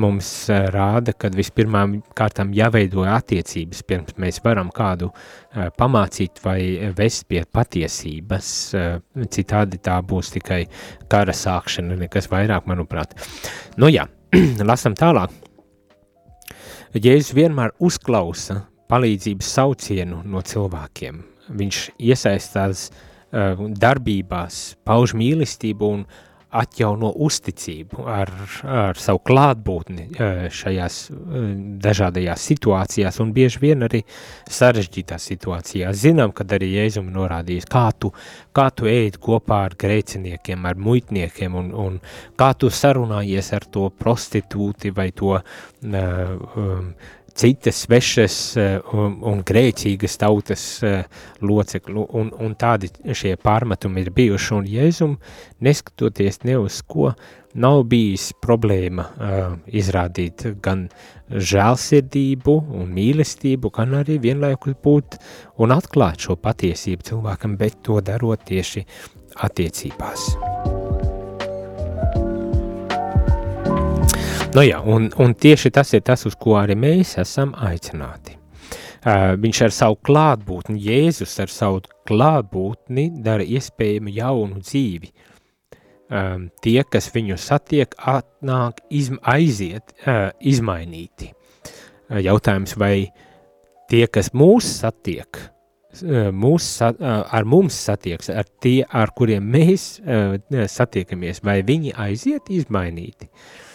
[0.00, 6.90] mums uh, rāda, kad vispirmām kārtām jāveido attiecības, pirms mēs varam kādu uh, pamācīt vai
[6.98, 8.50] vest pie patiesības.
[8.74, 8.98] Uh,
[9.30, 10.64] citādi tā būs tikai
[11.10, 13.14] kara sākšana, nekas vairāk, manuprāt.
[13.78, 14.08] Nu jā,
[14.72, 15.30] lasam tālāk.
[16.90, 26.04] Jēzus vienmēr uzklausa palīdzības saucienu no cilvēkiem viņš iesaistās uh, darbībās, pauž mīlestību un
[26.50, 28.30] atjauno uzticību ar,
[28.66, 31.44] ar savu klātbūtni uh, šajās uh,
[31.82, 34.00] dažādajās situācijās un bieži vien arī
[34.50, 36.00] sarežģītās situācijās.
[36.02, 38.10] Zinām, kad arī Jēzum norādījis, kā tu,
[38.56, 42.02] kā tu ēd kopā ar grēciniekiem, ar muitniekiem un, un
[42.40, 45.44] kā tu sarunājies ar to prostitūti vai to uh,
[45.94, 46.92] um,
[47.40, 51.04] citas svešas eh, un, un grēcīgas tautas eh,
[51.40, 55.14] locekļu, un, un tādi šie pārmetumi ir bijuši, un Jēzum,
[55.64, 57.14] neskatoties ne uz ko,
[57.54, 60.84] nav bijis problēma uh, izrādīt gan
[61.30, 65.18] žēlsirdību un mīlestību, gan arī vienlaikus būt
[65.58, 68.86] un atklāt šo patiesību cilvēkam, bet to darot tieši
[69.48, 70.30] attiecībās.
[74.50, 78.34] Nu jā, un, un tieši tas ir tas, uz ko arī mēs esam aicināti.
[79.00, 85.12] Uh, viņš ar savu klātbūtni, Jēzus ar savu klātbūtni dara iespējamu jaunu dzīvi.
[86.10, 91.30] Um, tie, kas viņu satiek, atnāk, izm, aiziet, uh, izmainīti.
[91.30, 93.06] Uh, jautājums, vai
[93.86, 95.44] tie, kas mūs satiek,
[96.34, 99.88] mūs, ar mums satieks, ar tie, ar kuriem mēs
[100.70, 103.26] satiekamies, vai viņi aiziet izmainīti?
[103.26, 103.69] Uh,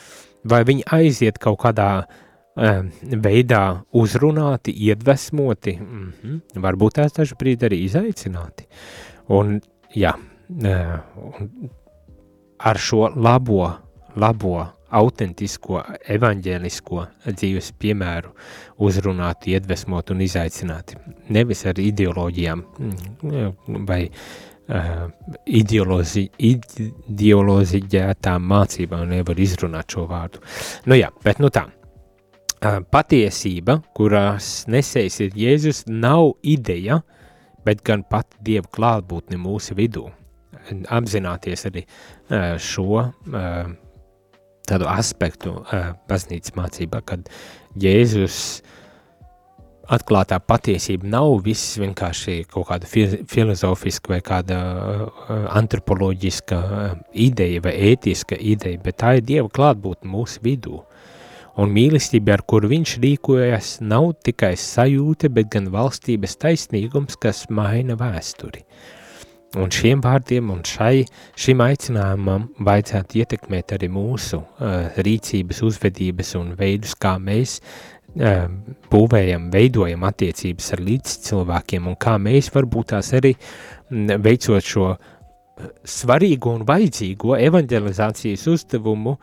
[0.46, 2.84] vai viņi aiziet kaut kādā uh,
[3.26, 8.68] veidā uzrunāti, iedvesmoti, mm -hmm, varbūt tās dažu brīdi arī izaicināti.
[9.28, 9.60] Un,
[9.96, 11.52] jā, uh, un
[12.60, 13.74] ar šo labo,
[14.16, 14.56] labo,
[14.96, 15.82] autentisko,
[16.16, 18.32] evaņģēlisko dzīves piemēru
[18.86, 20.96] uzrunāt, iedvesmot un izaicināt.
[21.30, 24.06] Nevis ar ideoloģijām mm, vai
[24.70, 25.08] uh,
[25.46, 30.42] ideolozi, ideoloziģētām mācībām nevar izrunāt šo vārdu.
[30.90, 31.66] Nu jā, bet nu tā.
[32.66, 37.02] Uh, patiesība, kurās nesējis ir Jēzus, nav ideja,
[37.66, 40.08] bet gan pati Dieva klātbūtne mūsu vidū.
[40.90, 43.12] Apzināties arī uh, šo
[44.66, 45.52] tādu aspektu
[46.10, 47.30] baznīcas mācībā, kad
[47.78, 48.75] Jēzus uh,
[49.92, 52.90] atklātā patiesība nav viss vienkārši kaut kāda
[53.30, 60.12] filozofiska vai kāda uh, antropoloģiska uh, ideja vai ētiska ideja, bet tā ir Dieva klātbūtne
[60.12, 60.82] mūsu vidū.
[61.62, 67.96] Un mīlestība, ar kuru viņš rīkojas, nav tikai sajūta, bet gan valstības taisnīgums, kas maina
[68.00, 68.66] vēsturi.
[69.56, 71.06] Un šiem vārdiem un šai,
[71.40, 77.62] šim aicinājumam vajadzētu ietekmēt arī mūsu uh, rīcības, uzvedības un veidus, kā mēs
[78.16, 83.34] būvējam, veidojam attiecības ar līdzcilvēkiem un kā mēs varbūt tās arī
[83.92, 84.94] veicot šo
[85.88, 89.18] svarīgo un vajadzīgo evanģelizācijas uzdevumu,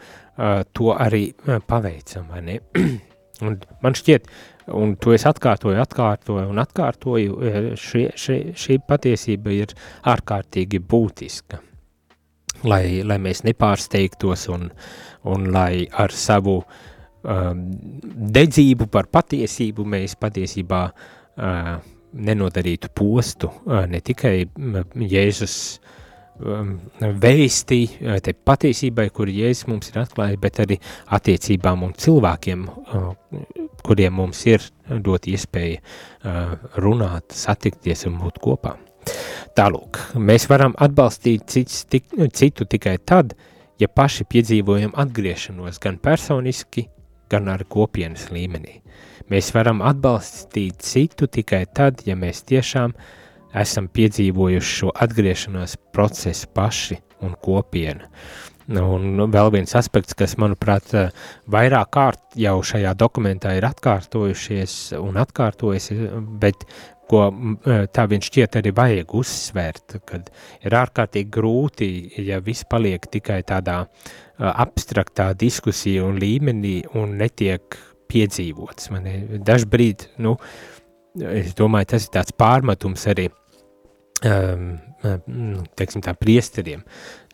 [0.72, 1.26] to arī
[1.68, 2.60] paveicam, ne?
[3.44, 4.28] un man šķiet,
[4.76, 9.76] un to es atkārtoju, atkārtoju un atkārtoju, šie, šie, šī patiesība ir
[10.08, 11.60] ārkārtīgi būtiska.
[12.64, 14.68] lai, lai mēs nepārsteigtos un,
[15.28, 16.60] un lai ar savu
[17.22, 17.64] um,
[18.36, 21.74] dedzību par patiesību mēs patiesībā uh,
[22.12, 24.34] nenodarītu postu uh, ne tikai
[25.14, 25.56] Jēzus
[26.42, 30.78] um, vēsti uh, te patiesībai, kur Jēzus mums ir atklājis, bet arī
[31.18, 33.12] attiecībām un cilvēkiem, uh,
[33.82, 34.64] kuriem mums ir
[35.02, 38.76] dot iespēja uh, runāt, satikties un būt kopā.
[39.56, 43.34] Tālūk, mēs varam atbalstīt cits, tik, citu tikai tad,
[43.80, 46.86] ja paši piedzīvojam atgriešanos gan personiski,
[47.32, 48.78] gan ar kopienas līmenī.
[49.32, 52.94] Mēs varam atbalstīt citu tikai tad, ja mēs tiešām
[53.62, 58.08] esam piedzīvojuši šo atgriešanās procesu paši un kopiena.
[58.72, 60.92] Un vēl viens aspekts, kas, manuprāt,
[61.50, 65.90] vairāk kārt jau šajā dokumentā ir atkārtojušies un atkārtojas,
[66.40, 66.64] bet
[67.10, 67.26] ko
[67.92, 70.30] tā viņš šķiet arī vajag uzsvērt, kad
[70.64, 71.88] ir ārkārtīgi grūti,
[72.24, 73.82] ja viss paliek tikai tādā
[74.50, 77.78] abstraktā diskusija un līmenī un netiek
[78.12, 78.90] piedzīvots.
[79.46, 80.36] Dažbrīd, nu,
[81.30, 83.41] es domāju, tas ir tāds pārmetums arī um,
[84.22, 86.82] teiksim tā, priesteriem,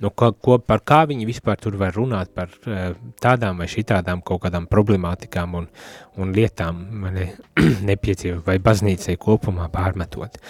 [0.00, 4.22] nu, ko, ko, par kā viņi vispār tur var runāt par uh, tādām vai šitādām
[4.24, 5.66] kaut kādām problemātikām un,
[6.16, 6.80] un lietām,
[7.12, 7.28] ne,
[7.90, 10.40] nepiedzīvot, vai baznīcai kopumā pārmetot.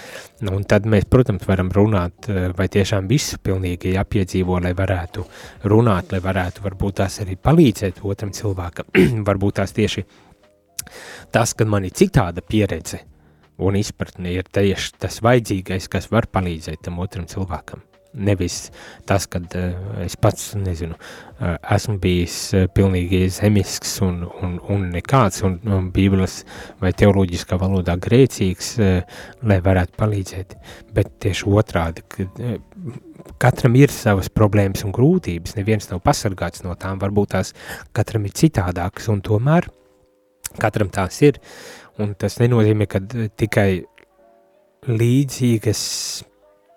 [0.45, 5.27] Nu, un tad mēs, protams, varam runāt, uh, vai tiešām visu pilnīgi jāpiedzīvo, lai varētu
[5.73, 8.95] runāt, lai varētu varbūt tās arī palīdzēt otram cilvēkam,
[9.29, 10.07] varbūt tās tieši
[11.35, 13.03] tas, kad man ir citāda pieredze,
[13.59, 17.85] un izpratne ir tieši tas vajadzīgais, kas var palīdzēt tam otram cilvēkam.
[18.19, 18.71] Nevis
[19.07, 24.57] tas, ka uh, eh, es pats nezinu, uh, esmu bijis uh, pilnīgi zemisks un, un,
[24.73, 26.41] un nekāds, un, un bībeles
[26.81, 30.57] vai teoloģiskā valodā grēcīgs, uh, lai varētu palīdzēt.
[30.97, 32.57] Bet tieši otrādi, ka uh,
[33.43, 37.53] katram ir savas problēmas un grūtības, neviens nav pasargāts no tām, varbūt tās
[37.93, 39.69] katram ir citādākas, un tomēr
[40.59, 41.39] katram tās ir,
[41.99, 43.01] Un tas nenozīmē, ka
[43.39, 43.83] tikai
[44.87, 45.83] līdzīgas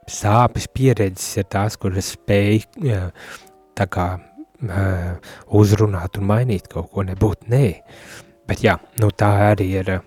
[0.10, 2.64] sāpes pieredzes ir tās, kuras spēj
[3.78, 5.12] tā kā uh,
[5.62, 7.66] uzrunāt un mainīt kaut ko nebūt, nē.
[8.50, 10.02] Bet jā, nu tā arī ir uh,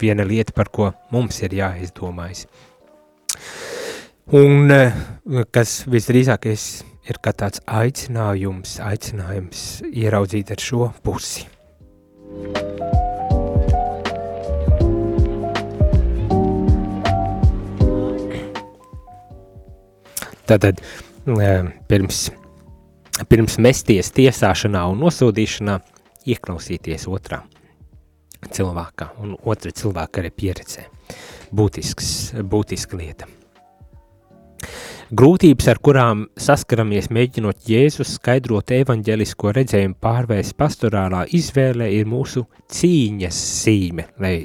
[0.00, 2.46] viena lieta, par ko mums ir jāizdomājas.
[4.36, 4.70] Un
[5.50, 6.66] kas visdrīzākais
[7.10, 11.48] ir kā tāds aicinājums, aicinājums ieraudzīt ar šo pusi.
[12.30, 12.99] Thank you
[20.50, 20.80] Tātad
[21.86, 22.24] pirms,
[23.30, 25.76] pirms mesties tiesāšanā un nosodīšanā
[26.34, 27.44] ieklausīties otrā
[28.50, 30.88] cilvēkā un otra cilvēka arī pieredzē.
[31.54, 32.10] Būtisks,
[32.50, 33.30] būtiska lieta.
[35.14, 43.40] Grūtības, ar kurām saskaramies mēģinot Jēzus skaidrot evaņģelisko redzējumu pārvērst pastorālā izvēlē, ir mūsu cīņas
[43.62, 44.36] sīme, lai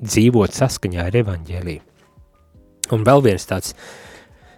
[0.00, 1.84] dzīvot saskaņā ar evaņģēliju.
[2.92, 4.03] Un vēl viens tāds uh,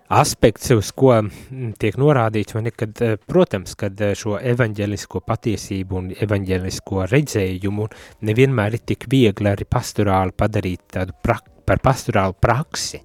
[0.09, 5.23] aspekts, uz ko mm, tiek norādīts, vai ne, kad, eh, protams, kad eh, šo evaņģelisko
[5.27, 7.89] patiesību un evaņģelisko redzējumu
[8.29, 13.01] nevienmēr ir tik viegli arī pastorāli padarīt tādu prak par pastorālu praksi,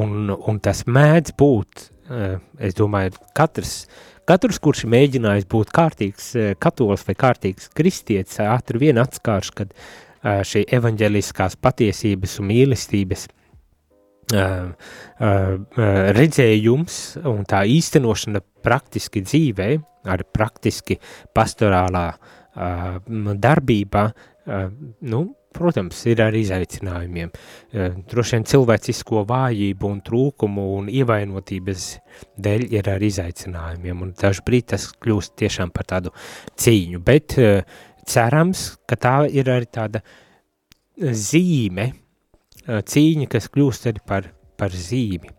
[0.00, 3.74] un, un tas mēdz būt, eh, es domāju, katrs,
[4.24, 6.30] katrs, kurš mēģinājis būt kārtīgs
[6.62, 9.76] katols vai kārtīgs kristietis, ātri vien atskārš, kad
[10.20, 13.28] šī evaņģeliskās patiesības un mīlestības–
[14.30, 14.70] Uh,
[15.18, 15.56] uh,
[16.14, 19.68] redzējums un tā īstenošana praktiski dzīvē,
[20.06, 20.96] arī praktiski
[21.34, 23.00] pastorālā uh,
[23.42, 24.04] darbībā,
[25.06, 25.20] nu,
[25.54, 27.30] protams, ir ar izaicinājumiem.
[28.10, 31.86] Droši vien cilvēcisko vājību un trūkumu un ievainotības
[32.40, 36.14] dēļ ir ar izaicinājumiem, un dažbrīd tas kļūst tiešām par tādu
[36.58, 37.36] cīņu, bet
[38.10, 40.02] cerams, ka tā ir arī tāda
[40.98, 41.90] zīme,
[42.70, 44.30] cīņa, kas kļūst arī par,
[44.60, 45.32] par zīmi,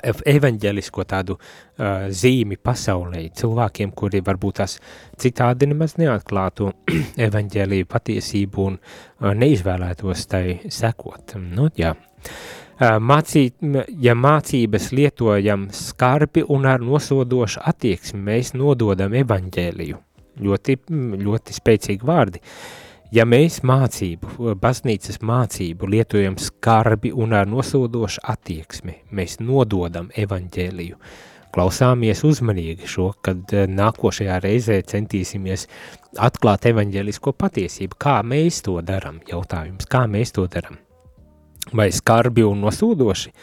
[0.00, 4.78] evaņģelisko tādu uh, zīmi pasaulē, cilvēkiem, kuri varbūt tās
[5.20, 6.70] citādi nemaz neatklātu
[7.26, 11.36] evaņģēlīju patiesību un uh, neizvēlētos tai sekot.
[11.42, 11.92] Nu, jā.
[11.92, 13.58] Uh, mācīt,
[14.00, 20.00] ja mācības lietojam skarbi un ar nosodošu attieksmi, mēs nododam evaņģēliju.
[20.42, 20.78] Ļoti,
[21.20, 22.40] ļoti spēcīgi vārdi.
[22.40, 22.81] Uh,
[23.12, 30.96] Ja mēs mācību, baznīcas mācību lietojam skarbi un ar nosodošu attieksmi, mēs nododam evaņģēliju.
[31.52, 35.66] Klausāmies uzmanīgi šo, kad eh, nākošajā reizē centīsimies
[36.16, 37.98] atklāt evaņģēlisko patiesību.
[38.00, 39.20] Kā mēs to darām?
[39.28, 40.80] Jautājums, kā mēs to darām?
[41.76, 43.34] Vai skarbi un nosodoši?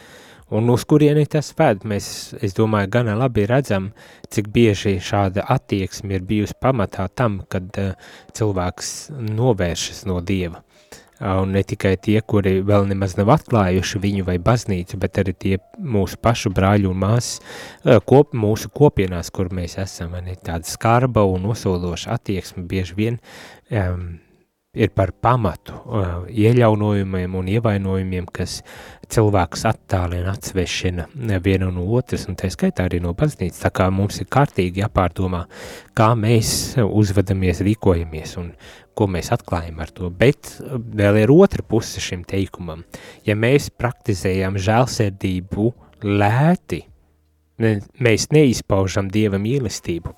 [0.50, 2.06] Un uz kurieni tas ved, mēs,
[2.42, 3.92] es domāju, gana labi redzam,
[4.34, 7.92] cik bieži šāda attieksme ir bijusi pamatā tam, kad uh,
[8.34, 10.64] cilvēks novēršas no Dieva.
[11.20, 15.58] Un ne tikai tie, kuri vēl nemaz nav atklājuši viņu vai baznīcu, bet arī tie
[15.76, 17.42] mūsu pašu brāļu un māsas
[18.08, 23.20] kop, mūsu kopienās, kur mēs esam, ne tāda skarba un nosološa attieksme bieži vien
[23.68, 24.14] um,
[24.70, 28.60] ir par pamatu uh, ieļaunojumiem un ievainojumiem, kas
[29.10, 31.08] cilvēkus attālina, atsvešina
[31.42, 35.42] vienu no otras, un tā skaitā arī no baznīcas, tā kā mums ir kārtīgi jāpārdomā,
[35.98, 36.52] kā mēs
[36.84, 38.52] uzvedamies, rīkojamies un
[38.94, 42.86] ko mēs atklājam ar to, bet vēl ir otra puse šim teikumam.
[43.26, 45.66] Ja mēs praktizējam žēlsirdību
[46.06, 46.84] lēti,
[47.58, 50.14] mēs neizpaužam Dieva mīlestību,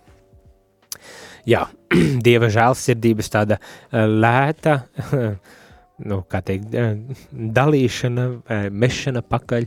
[1.48, 1.66] jā,
[2.26, 4.78] dieva žēlsirdības tāda eh, lēta,
[6.08, 6.92] nu, kā teikt, eh,
[7.32, 9.66] dalīšana, eh, mešana pakaļ,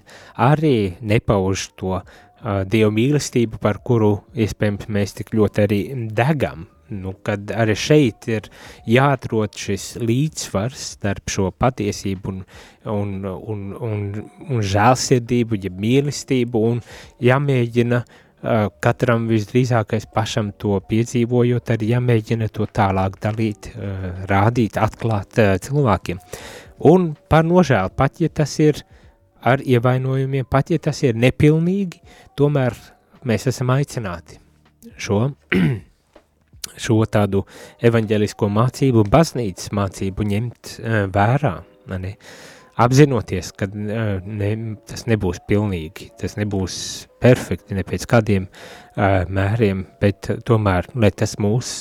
[0.51, 1.99] arī nepauž to
[2.45, 5.77] dievu mīlestību, par kuru, iespējams, mēs tik ļoti arī
[6.13, 6.67] degam.
[6.93, 8.51] Nu, kad arī šeit ir
[8.85, 12.43] jāatrod šis līdzsvars starp šo patiesību un,
[12.93, 14.03] un, un, un,
[14.45, 16.83] un žēlsirdību, ja mīlestību, un
[17.25, 18.21] jāmēģina uh,
[18.83, 26.19] katram visdrīzākais pašam to piedzīvojot, arī jāmēģina to tālāk dalīt, eh, rādīt, atklāt eh, cilvēkiem.
[26.91, 28.83] Un par nožēlu, pat ja tas ir
[29.41, 32.01] ar ievainojumiem, pat ja tas ir nepilnīgi,
[32.35, 32.75] tomēr
[33.25, 34.39] mēs esam aicināti
[34.97, 35.31] šo,
[36.85, 37.45] šo tādu
[37.81, 40.75] evaņģelisko mācību, baznīcas mācību ņemt
[41.13, 41.55] vērā.
[41.85, 42.09] Uh,
[42.75, 44.51] apzinoties, ka ne,
[44.87, 46.77] tas nebūs pilnīgi, tas nebūs
[47.25, 51.75] perfekti ne pēc kādiem uh, mēriem, bet tomēr, lai tas mūs,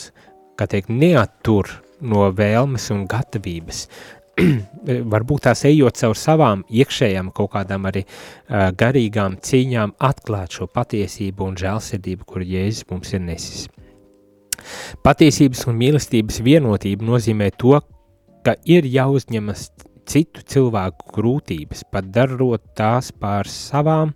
[0.59, 1.68] kā teikt, neattur
[2.05, 3.86] no vēlmes un gatavības,
[5.14, 11.51] varbūt tās ejot caur savām iekšējām kaut kādām arī uh, garīgām cīņām, atklāt šo patiesību
[11.51, 13.66] un žēlsirdību, kur Jēzus mums ir nesis.
[15.05, 17.76] Patiesības un mīlestības vienotība nozīmē to,
[18.47, 19.68] ka ir jāuzņemas
[20.09, 24.12] citu cilvēku grūtības, pat darot tās par savām,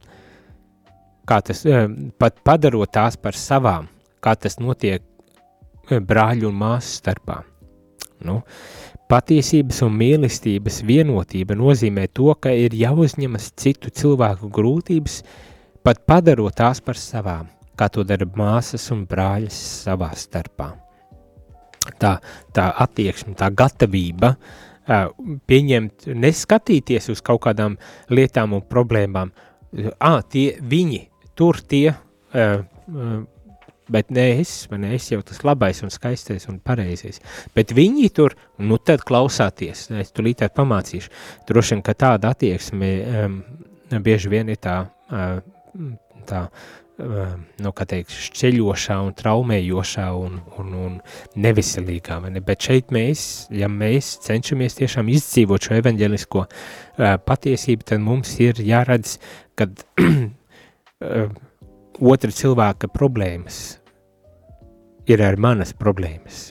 [1.28, 1.86] kā tas, eh,
[2.18, 3.88] pat padarot tās par savām,
[4.24, 5.02] kā tas notiek
[5.90, 7.42] eh, brāļu un māsu starpā.
[8.24, 8.40] Nu,
[9.08, 15.22] patiesības un mīlestības vienotība nozīmē to, ka ir jāuzņemas citu cilvēku grūtības,
[15.86, 17.46] pat padarot tās par savām,
[17.78, 20.72] kā to dara māsas un brāļas savā starpā.
[21.98, 22.18] Tā,
[22.52, 25.08] tā attieksme, tā gatavība uh,
[25.48, 27.76] pieņemt, neskatīties uz kaut kādām
[28.12, 29.32] lietām un problēmām.
[30.00, 31.00] Ah, tie viņi,
[31.38, 31.92] tur tie,
[33.88, 37.22] bet ne es, ne es jau tas labais un skaistais un pareizais.
[37.56, 41.14] Bet viņi tur, nu tad klausāties, es tu līdz pamācīšu.
[41.48, 42.90] Droši vien, ka tāda attieksme
[43.22, 43.40] um,
[44.04, 45.40] bieži vien ir tā, uh,
[46.28, 46.48] tā
[46.98, 50.96] Ehm, nu, teikt, šķeļošā un traumējošā un, un, un
[51.38, 52.16] neveselīgā.
[52.26, 52.40] Ne?
[52.42, 53.20] Bet šeit mēs,
[53.54, 59.14] ja mēs cenšamies tiešām izdzīvot šo evaņģelisko uh, patiesību, tad mums ir jāredz,
[59.54, 59.68] ka
[61.04, 61.28] uh,
[62.00, 63.78] otra cilvēka problēmas
[65.08, 66.48] ir ar manas problēmas.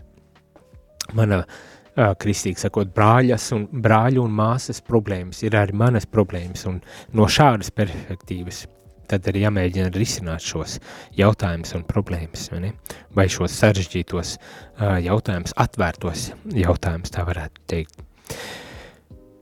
[1.18, 6.82] Mana uh, kristīgi sakot, brāļas un brāļu un māsas problēmas ir arī manas problēmas, un
[7.16, 8.66] no šādas perspektīvas
[9.08, 10.82] tad ir jāmēģina risināt šos
[11.16, 12.72] jautājumus un problēmas, vai, ne?
[13.16, 18.04] vai šos sarežģītos uh, jautājumus, atvērtos jautājumus, tā varētu teikt.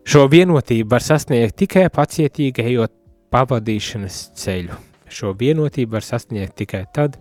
[0.05, 2.93] Šo vienotību var sasniegt tikai pacietīgi ejot
[3.33, 4.77] pavadīšanas ceļu.
[5.11, 7.19] Šo vienotību var sasniegt tikai tad,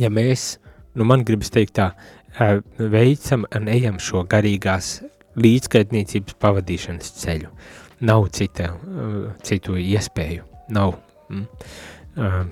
[0.00, 0.56] ja mēs,
[0.98, 1.92] nu man gribas teikt tā,
[2.78, 5.02] veicam un ejam šo garīgās
[5.40, 7.52] līdzskaitniecības pavadīšanas ceļu.
[8.02, 8.72] Nav cita,
[9.46, 10.44] citu iespēju
[10.74, 10.96] nav.
[11.30, 11.46] Mm.
[12.18, 12.42] Uh,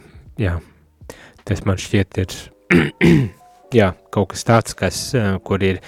[0.41, 0.55] jā,
[1.49, 2.37] tas man šķiet ir
[3.81, 5.01] jā, kaut kas tāds, kas,
[5.45, 5.83] kur ir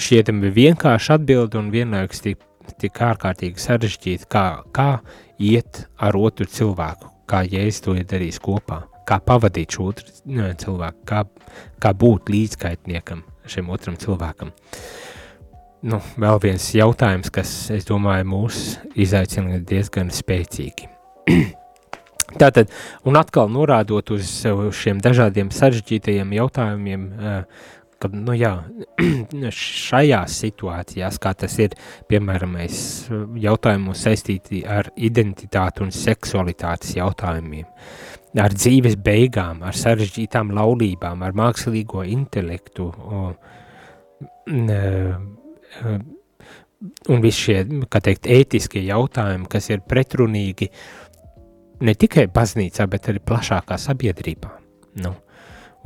[0.00, 2.40] šķietami vienkārši atbildi un vienlaikus tik,
[2.80, 5.02] tik ārkārtīgi sarežģīti, kā, kā
[5.42, 10.12] iet ar otru cilvēku, kā Jēzus to ir darījis kopā, kā pavadīt šo otru
[10.62, 11.24] cilvēku, kā,
[11.82, 14.52] kā būt līdzskaitniekam šim otram cilvēkam.
[15.82, 18.60] Nu, vēl viens jautājums, kas, es domāju, mūs
[18.94, 20.86] izaicina diezgan spēcīgi.
[22.40, 22.70] Tātad,
[23.04, 24.30] un atkal norādot uz
[24.78, 27.66] šiem dažādiem sarežģītajiem jautājumiem, eh,
[28.02, 28.52] ka, nu jā,
[29.86, 31.76] šajās situācijās, kā tas ir,
[32.10, 32.56] piemēram,
[33.40, 37.68] jautājumos saistīti ar identitāti un seksualitātes jautājumiem,
[38.42, 43.24] ar dzīves beigām, ar sarežģītām laulībām, ar mākslīgo intelektu, o,
[44.50, 44.80] n,
[47.08, 47.58] un visi šie,
[47.90, 50.70] kā teikt, ētiskie jautājumi, kas ir pretrunīgi
[51.82, 54.50] ne tikai baznīcā, bet arī plašākā sabiedrībā.
[55.02, 55.14] Nu,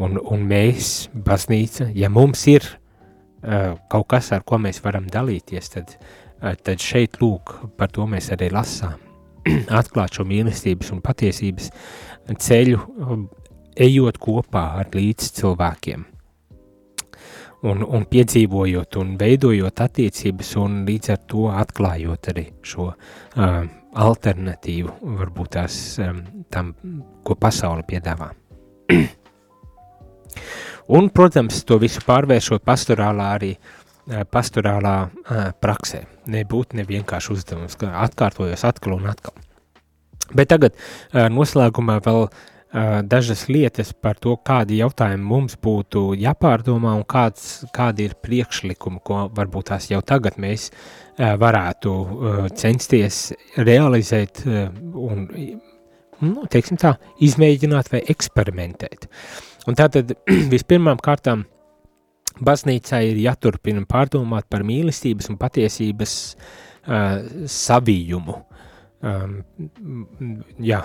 [0.03, 5.73] un, un mēs, baznīca, ja mums ir uh, kaut kas, ar ko mēs varam dalīties,
[5.77, 8.99] tad, uh, tad šeit lūk, par to mēs arī lasām.
[9.81, 11.71] Atklāt šo mīlestības un patiesības
[12.43, 12.83] ceļu,
[13.77, 16.07] ejot kopā ar līdz cilvēkiem
[17.67, 23.59] un, un piedzīvojot un veidojot attiecības un līdz ar to atklājot arī šo uh,
[24.07, 26.21] alternatīvu, varbūt tās um,
[26.53, 26.75] tam,
[27.25, 28.33] ko pasaule piedāvā.
[30.89, 36.05] un, protams, to visu pārvēršot pastorālā arī uh, pastorālā uh, praksē.
[36.33, 39.37] Nebūtu nevienkārši uzdevums, ka atkārtojos atkal un atkal.
[40.35, 42.37] Bet tagad uh, noslēgumā vēl uh,
[43.03, 49.27] dažas lietas par to, kādi jautājumi mums būtu jāpārdomā un kāds, kādi ir priekšlikumi, ko
[49.35, 50.71] varbūt tās jau tagad mēs
[51.17, 51.91] varētu
[52.61, 55.23] censties realizēt un,
[56.21, 59.09] nu, teiksim tā, izmēģināt vai eksperimentēt.
[59.67, 60.15] Un tātad
[60.55, 61.45] vispirmām kārtām
[62.47, 68.43] baznīcai ir jāturpina pārdomāt par mīlestības un patiesības uh, savījumu.
[69.07, 69.35] Um,
[70.65, 70.79] jā,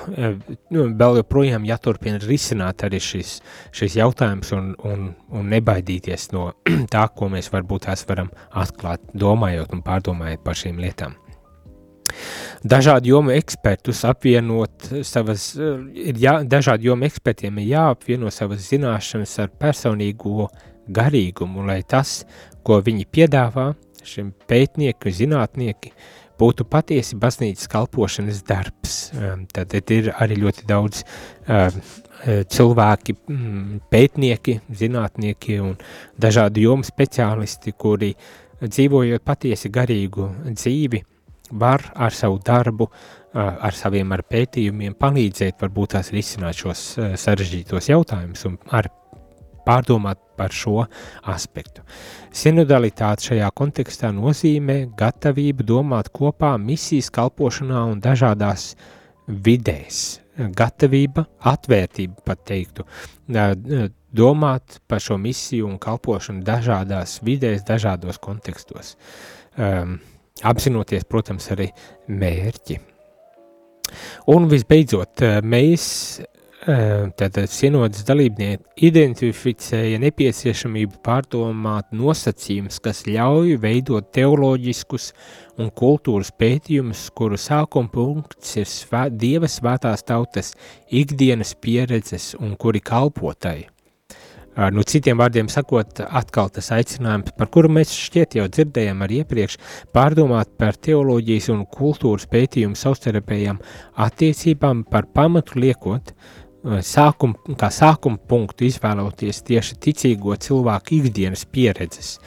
[0.75, 3.37] nu, vēl joprojām jāturpina risināt arī šis,
[3.71, 6.49] šis jautājums un, un, un nebaidīties no
[6.93, 11.15] tā, ko mēs varbūt tās varam atklāt, domājot un pārdomājot par šīm lietām.
[12.61, 19.53] Dažādu jomu ekspertus apvienot savas, ir jā, dažādu jomu ekspertiem ir jāapvieno savas zināšanas ar
[19.61, 20.49] personīgo
[20.91, 22.21] garīgumu, lai tas,
[22.65, 23.71] ko viņi piedāvā,
[24.05, 25.93] šim pētnieki, zinātnieki,
[26.41, 28.95] būtu patiesi baznīcas kalpošanas darbs.
[29.13, 31.03] Um, tad ir arī ļoti daudz
[31.45, 31.81] um,
[32.25, 35.75] cilvēki, mm, pētnieki, zinātnieki un
[36.21, 38.13] dažādi jomu speciālisti, kuri
[38.61, 41.01] dzīvojot patiesi garīgu dzīvi,
[41.51, 42.87] var ar savu darbu,
[43.33, 46.81] ar saviem ar pētījumiem palīdzēt varbūt tās risināt šos
[47.19, 48.89] sarežģītos jautājumus un ar
[49.65, 50.85] pārdomāt par šo
[51.29, 51.83] aspektu.
[52.33, 58.73] Sinodalitāte šajā kontekstā nozīmē gatavību domāt kopā misijas kalpošanā un dažādās
[59.27, 60.19] vidēs.
[60.57, 62.85] Gatavība, atvērtība pat teiktu,
[64.15, 68.95] domāt par šo misiju un kalpošanu dažādās vidēs, dažādos kontekstos.
[69.59, 69.99] Um,
[70.47, 71.69] apzinoties, protams, arī
[72.07, 72.79] mērķi.
[74.31, 75.87] Un visbeidzot, mēs
[76.61, 85.07] Tātad sinodas dalībnieki identificēja nepieciešamību pārdomāt nosacījumus, kas ļauj veidot teoloģiskus
[85.57, 90.53] un kultūras pētījumus, kuru sākuma punkts ir svē, Dieva svētās tautas
[90.85, 93.63] ikdienas pieredzes un kuri kalpotai.
[94.51, 99.55] Nu, citiem vārdiem sakot, atkal tas aicinājums, par kuru mēs šķiet jau dzirdējām arī iepriekš,
[99.95, 103.61] pārdomāt par teoloģijas un kultūras pētījumu savstarpējām
[104.03, 106.41] attiecībām par pamatu liekot, uh,
[106.85, 112.17] sākum, kā sākuma punktu izvēloties tieši ticīgo cilvēku ikdienas pieredzes.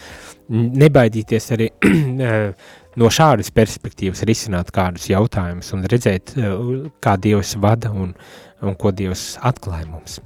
[0.50, 1.70] Nebaidīties arī
[3.00, 6.34] no šādas perspektīvas risināt kādus jautājumus un redzēt,
[7.00, 8.14] kā Dievs vada un,
[8.62, 10.20] un ko Dievs atklāja mums.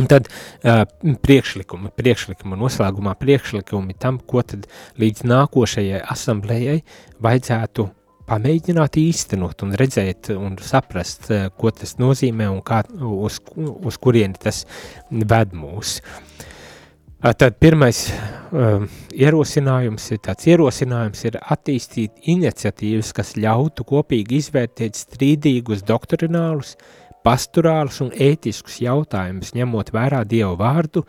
[0.00, 0.84] Un tad uh,
[1.24, 4.64] priekšlikumi, priekšlikumi, noslēgumā priekšlikumi tam, ko tad
[5.00, 6.78] līdz nākošajai asamblējai
[7.22, 7.90] vajadzētu
[8.28, 14.38] pamēģināt īstenot un redzēt un saprast, eh, ko tas nozīmē un kā, uz, uz kurieni
[14.40, 14.64] tas
[15.10, 15.98] ved mūs.
[17.22, 18.08] Tad pirmais
[18.50, 26.74] um, ierosinājums ir tāds ierosinājums ir attīstīt iniciatīvas, kas ļautu kopīgi izvērtēt strīdīgus doktrinālus,
[27.24, 31.04] pastorālus un ētiskus jautājumus, ņemot vērā Dievu vārdu,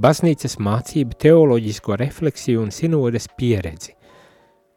[0.00, 3.94] baznīcas mācību, teoloģisko refleksiju un sinodes pieredzi.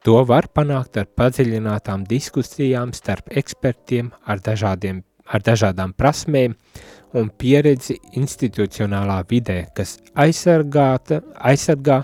[0.06, 6.56] To var panākt ar padziļinātām diskusijām starp ekspertiem ar, dažādiem, ar dažādām prasmēm
[7.14, 12.02] un pieredzi institucionālā vidē, kas aizsargāta, aizsargā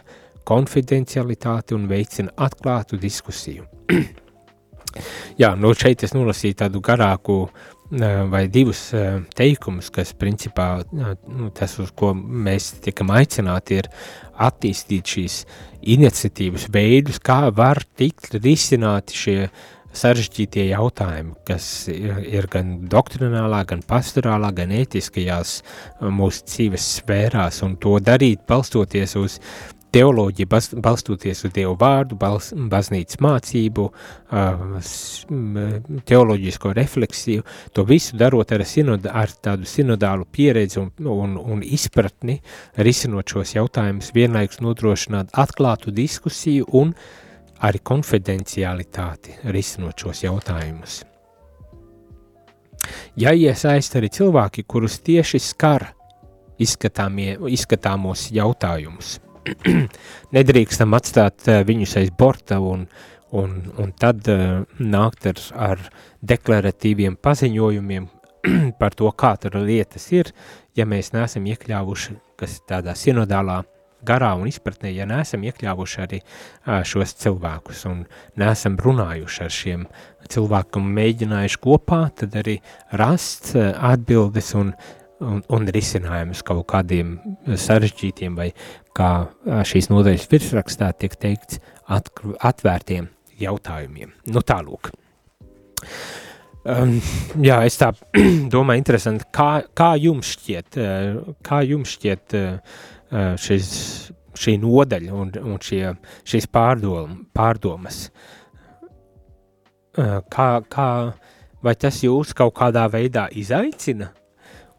[0.47, 3.65] konfidencialitāti un veicina atklātu diskusiju.
[5.41, 7.47] Jā, nu šeit es nolasīju tādu garāku
[7.89, 8.89] vai divus
[9.37, 13.89] teikumus, kas principā nu, tas, uz ko mēs tiekam aicināti, ir
[14.37, 15.39] attīstīt šīs
[15.95, 19.39] iniciatīvas veidus, kā var tikt risināti šie
[19.97, 25.61] sarežģītie jautājumi, kas ir gan doktrinālā, gan pastorālā, gan ētiskajās
[26.01, 29.39] mūsu dzīves sfērās, un to darīt balstoties uz
[29.95, 30.47] teoloģija
[30.83, 33.87] balstoties uz Dievu vārdu, bals, baznīcas mācību,
[36.11, 42.39] teoloģisko refleksiju, to visu darot ar, sinoda, ar tādu sinodālu pieredzi un, un, un izpratni,
[42.77, 46.93] risinot šos jautājumus, vienlaikus nodrošināt atklātu diskusiju un
[47.63, 51.03] arī konfidencialitāti risinot šos jautājumus.
[53.17, 55.89] Ja iesaist arī cilvēki, kurus tieši skar
[56.61, 59.17] izskatāmos jautājumus,
[60.37, 62.87] nedrīkstam atstāt eh, viņus aiz borta un,
[63.35, 65.87] un, un tad uh, nākt ar, ar
[66.25, 68.07] deklaratīviem paziņojumiem
[68.81, 70.31] par to, kā tur lietas ir,
[70.77, 73.63] ja mēs neesam iekļāvuši, kas tādā sinodālā
[74.07, 76.19] garā un izpratnē, ja neesam iekļāvuši arī
[76.87, 78.03] šos cilvēkus un
[78.39, 79.87] neesam runājuši ar šiem
[80.31, 82.59] cilvēkiem, mēģinājuši kopā, tad arī
[82.99, 84.73] rast uh, atbildes un
[85.23, 88.51] un, un risinājumus kaut kādiem sarežģītiem vai,
[88.97, 89.11] kā
[89.67, 93.09] šīs nodaļas virsrakstā tiek teikts, atvērtiem
[93.41, 94.13] jautājumiem.
[94.33, 94.91] Nu tālūk.
[96.67, 96.97] Um,
[97.39, 97.93] jā, es tā
[98.53, 100.79] domāju, interesanti, kā, kā jums šķiet,
[101.45, 102.35] kā jums šķiet
[103.39, 103.69] šis,
[104.37, 105.93] šī nodaļa un, un šie,
[106.27, 108.07] šīs pārdom, pārdomas?
[109.97, 110.89] Kā, kā,
[111.63, 114.11] vai tas jūs kaut kādā veidā izaicina?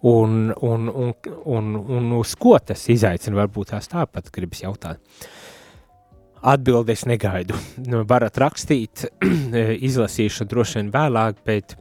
[0.00, 5.26] Un, un, un, un, un uz ko tas izaicina, varbūt tās tāpat gribas jautāt.
[6.38, 7.58] Atbildes negaidu.
[7.82, 9.08] Nu, varat rakstīt,
[9.88, 11.74] izlasīšu droši vien vēlāk, bet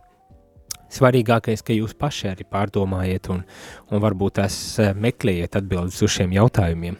[0.94, 3.44] svarīgākais, ka jūs paši arī pārdomājiet un,
[3.92, 6.98] un varbūt tās eh, meklējiet atbildes uz šiem jautājumiem.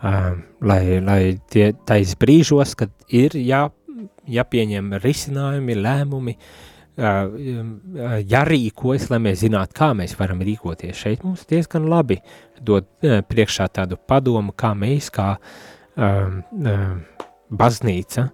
[0.00, 0.32] Uh,
[0.64, 1.20] lai, lai
[1.52, 3.66] tie tais brīžos, kad ir jā,
[4.32, 6.69] jāpieņem risinājumi, lēmumi, uh,
[7.00, 11.00] jārīkojas, lai mēs zinātu, kā mēs varam rīkoties.
[11.00, 12.20] Šeit mums diezgan labi
[12.60, 15.38] dod priekšā tādu padomu, kā mēs, kā
[17.50, 18.28] baznīca,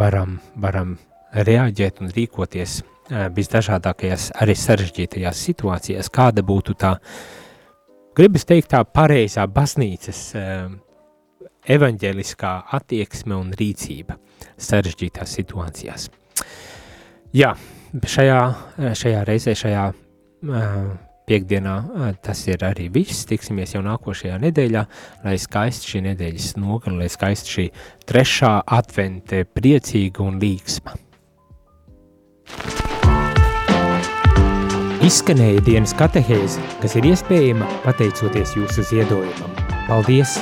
[0.00, 0.96] varam, varam
[1.34, 2.82] reaģēt un rīkoties
[3.36, 6.94] visdažādākajās, arī sarežģītajās situācijās, kāda būtu tā,
[8.16, 10.20] gribas teikt, tā pareizā baznīcas
[11.64, 14.18] evaņģēliskā attieksme un rīcība
[14.60, 16.10] sarežģītās situācijās.
[17.34, 17.50] Jā,
[18.06, 18.38] šajā,
[18.94, 20.74] šajā reizē, šajā uh,
[21.26, 23.24] piekdienā uh, tas ir arī viss.
[23.26, 24.84] Tiksimies jau nākošajā nedēļā,
[25.24, 27.66] lai skaisti šī nedēļas nogala, lai skaisti šī
[28.06, 30.94] trešā advente priecīga un līgsma.
[35.04, 39.58] Izskanēja dienas katehēze, kas ir iespējama pateicoties jūsu ziedojumam.
[39.90, 40.38] Paldies!